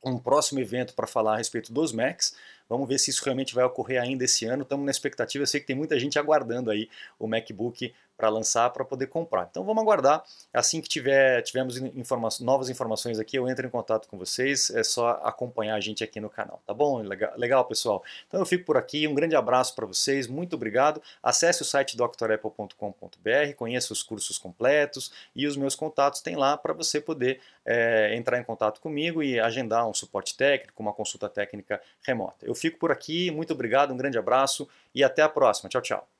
um 0.03 0.17
próximo 0.17 0.59
evento 0.59 0.93
para 0.93 1.07
falar 1.07 1.33
a 1.33 1.37
respeito 1.37 1.73
dos 1.73 1.91
Macs. 1.91 2.35
Vamos 2.69 2.87
ver 2.87 2.97
se 2.97 3.09
isso 3.09 3.23
realmente 3.23 3.55
vai 3.55 3.63
ocorrer 3.63 4.01
ainda 4.01 4.23
esse 4.23 4.45
ano. 4.45 4.63
Estamos 4.63 4.85
na 4.85 4.91
expectativa. 4.91 5.43
Eu 5.43 5.47
sei 5.47 5.59
que 5.59 5.67
tem 5.67 5.75
muita 5.75 5.99
gente 5.99 6.17
aguardando 6.19 6.69
aí 6.71 6.89
o 7.19 7.27
MacBook 7.27 7.93
para 8.17 8.29
lançar 8.29 8.71
para 8.71 8.83
poder 8.83 9.07
comprar. 9.07 9.47
Então 9.49 9.63
vamos 9.63 9.81
aguardar. 9.81 10.23
Assim 10.51 10.81
que 10.81 10.89
tiver 10.89 11.41
tivermos 11.43 11.77
informa 11.77 12.27
novas 12.41 12.67
informações 12.67 13.19
aqui, 13.19 13.37
eu 13.37 13.47
entro 13.47 13.67
em 13.67 13.69
contato 13.69 14.07
com 14.07 14.17
vocês. 14.17 14.71
É 14.71 14.83
só 14.83 15.21
acompanhar 15.23 15.75
a 15.75 15.79
gente 15.79 16.03
aqui 16.03 16.19
no 16.19 16.29
canal, 16.29 16.59
tá 16.65 16.73
bom? 16.73 16.97
Legal, 17.03 17.31
legal 17.37 17.63
pessoal. 17.65 18.03
Então 18.27 18.39
eu 18.39 18.45
fico 18.45 18.65
por 18.65 18.75
aqui. 18.75 19.07
Um 19.07 19.13
grande 19.13 19.35
abraço 19.35 19.75
para 19.75 19.85
vocês. 19.85 20.25
Muito 20.25 20.55
obrigado. 20.55 21.01
Acesse 21.21 21.61
o 21.61 21.65
site 21.65 21.95
drapple.com.br, 21.95 23.53
conheça 23.55 23.93
os 23.93 24.01
cursos 24.01 24.39
completos 24.39 25.11
e 25.35 25.45
os 25.45 25.55
meus 25.55 25.75
contatos 25.75 26.19
tem 26.21 26.35
lá 26.35 26.57
para 26.57 26.73
você 26.73 26.99
poder 26.99 27.39
é, 27.63 28.15
entrar 28.15 28.39
em 28.39 28.43
contato 28.43 28.81
comigo 28.81 29.21
e 29.21 29.39
agendar 29.39 29.87
um 29.87 29.93
suporte 29.93 30.35
técnico, 30.35 30.81
uma 30.81 30.93
consulta 30.93 31.29
técnica 31.29 31.79
remota. 32.01 32.45
Eu 32.45 32.55
fico 32.57 32.77
por 32.77 32.91
aqui. 32.91 33.31
Muito 33.31 33.53
obrigado. 33.53 33.93
Um 33.93 33.97
grande 33.97 34.17
abraço 34.17 34.67
e 34.93 35.03
até 35.03 35.21
a 35.21 35.29
próxima. 35.29 35.69
Tchau, 35.69 35.81
tchau. 35.81 36.16